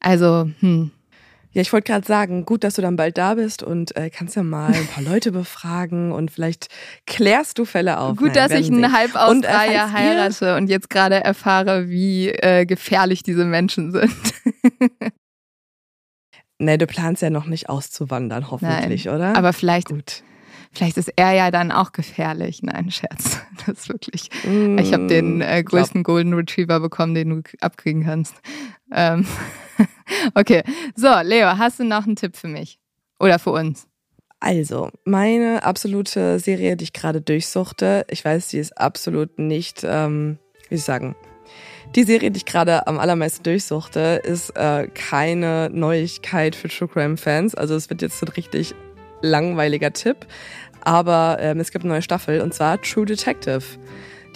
[0.02, 0.92] also, hm,
[1.54, 4.36] ja, ich wollte gerade sagen, gut, dass du dann bald da bist und äh, kannst
[4.36, 6.68] ja mal ein paar Leute befragen und vielleicht
[7.08, 8.18] klärst du Fälle auf.
[8.18, 12.28] Gut, Nein, dass ich einen halb Australier und, äh, heirate und jetzt gerade erfahre, wie
[12.28, 14.12] äh, gefährlich diese Menschen sind.
[16.62, 19.36] nee, du planst ja noch nicht auszuwandern, hoffentlich, Nein, oder?
[19.36, 20.24] Aber vielleicht gut.
[20.74, 22.64] Vielleicht ist er ja dann auch gefährlich.
[22.64, 23.42] Nein, Scherz.
[23.66, 24.30] Das ist wirklich.
[24.44, 26.16] Mm, ich habe den äh, größten glaub.
[26.16, 28.34] Golden Retriever bekommen, den du abkriegen kannst.
[28.92, 29.28] Ähm.
[30.34, 30.64] okay.
[30.96, 32.80] So, Leo, hast du noch einen Tipp für mich?
[33.20, 33.88] Oder für uns?
[34.40, 40.40] Also, meine absolute Serie, die ich gerade durchsuchte, ich weiß, die ist absolut nicht, ähm,
[40.70, 41.16] wie soll ich sagen,
[41.96, 47.18] die Serie, die ich gerade am allermeisten durchsuchte, ist äh, keine Neuigkeit für True Crime
[47.18, 47.54] Fans.
[47.56, 48.74] Also es wird jetzt ein richtig
[49.22, 50.26] langweiliger Tipp.
[50.84, 53.62] Aber ähm, es gibt eine neue Staffel und zwar True Detective.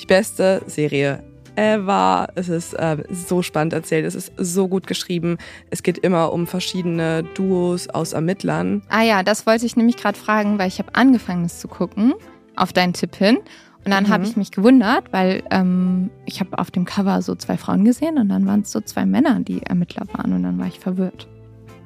[0.02, 1.24] Die beste Serie
[1.56, 2.28] ever.
[2.36, 5.38] Es ist äh, so spannend erzählt, es ist so gut geschrieben.
[5.70, 8.84] Es geht immer um verschiedene Duos aus Ermittlern.
[8.90, 12.14] Ah ja, das wollte ich nämlich gerade fragen, weil ich habe angefangen, es zu gucken,
[12.56, 13.38] auf deinen Tipp hin.
[13.86, 14.10] Und dann mhm.
[14.10, 18.18] habe ich mich gewundert, weil ähm, ich habe auf dem Cover so zwei Frauen gesehen
[18.18, 21.28] und dann waren es so zwei Männer, die Ermittler waren und dann war ich verwirrt.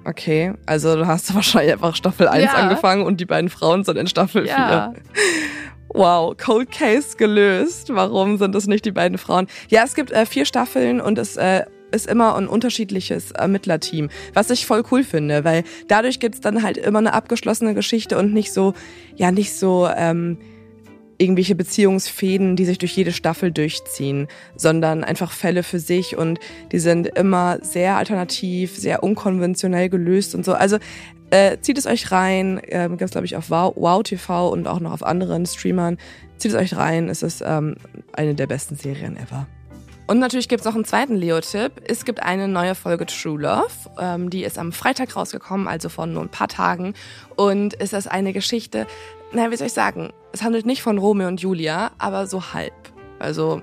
[0.06, 2.54] Okay, also du hast wahrscheinlich einfach Staffel 1 ja.
[2.54, 4.94] angefangen und die beiden Frauen sind in Staffel ja.
[4.94, 5.04] 4.
[5.90, 7.90] Wow, Cold Case gelöst.
[7.94, 9.48] Warum sind es nicht die beiden Frauen?
[9.70, 14.52] Ja, es gibt äh, vier Staffeln und es äh, ist immer ein unterschiedliches Ermittlerteam, was
[14.52, 18.54] ich voll cool finde, weil dadurch gibt's dann halt immer eine abgeschlossene Geschichte und nicht
[18.54, 18.74] so,
[19.16, 20.38] ja, nicht so ähm,
[21.20, 26.40] irgendwelche Beziehungsfäden, die sich durch jede Staffel durchziehen, sondern einfach Fälle für sich und
[26.72, 30.54] die sind immer sehr alternativ, sehr unkonventionell gelöst und so.
[30.54, 30.78] Also
[31.30, 34.68] äh, zieht es euch rein, ähm, gibt es glaube ich auf wow, wow TV und
[34.68, 35.98] auch noch auf anderen Streamern.
[36.38, 37.76] Zieht es euch rein, es ist ähm,
[38.14, 39.46] eine der besten Serien ever.
[40.10, 41.84] Und natürlich gibt es noch einen zweiten Leo-Tipp.
[41.88, 43.70] Es gibt eine neue Folge True Love.
[44.00, 46.96] Ähm, die ist am Freitag rausgekommen, also vor nur ein paar Tagen.
[47.36, 48.88] Und es ist eine Geschichte,
[49.34, 50.12] naja, wie soll ich sagen?
[50.32, 52.74] Es handelt nicht von Romeo und Julia, aber so halb.
[53.20, 53.62] Also,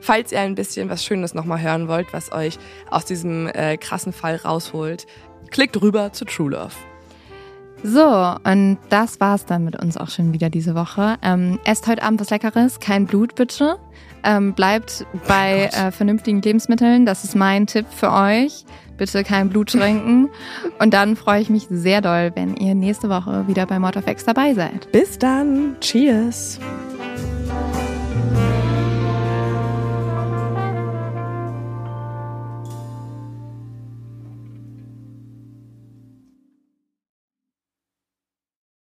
[0.00, 2.58] falls ihr ein bisschen was Schönes nochmal hören wollt, was euch
[2.90, 5.06] aus diesem äh, krassen Fall rausholt,
[5.50, 6.74] klickt rüber zu True Love.
[7.82, 11.16] So, und das war's dann mit uns auch schon wieder diese Woche.
[11.22, 13.78] Ähm, esst heute Abend was Leckeres, kein Blut bitte.
[14.22, 17.06] Ähm, bleibt bei oh äh, vernünftigen Lebensmitteln.
[17.06, 18.66] Das ist mein Tipp für euch.
[19.00, 20.28] Bitte kein Blut trinken.
[20.78, 24.06] Und dann freue ich mich sehr doll, wenn ihr nächste Woche wieder bei Mord of
[24.06, 24.92] X dabei seid.
[24.92, 25.76] Bis dann.
[25.80, 26.60] Cheers.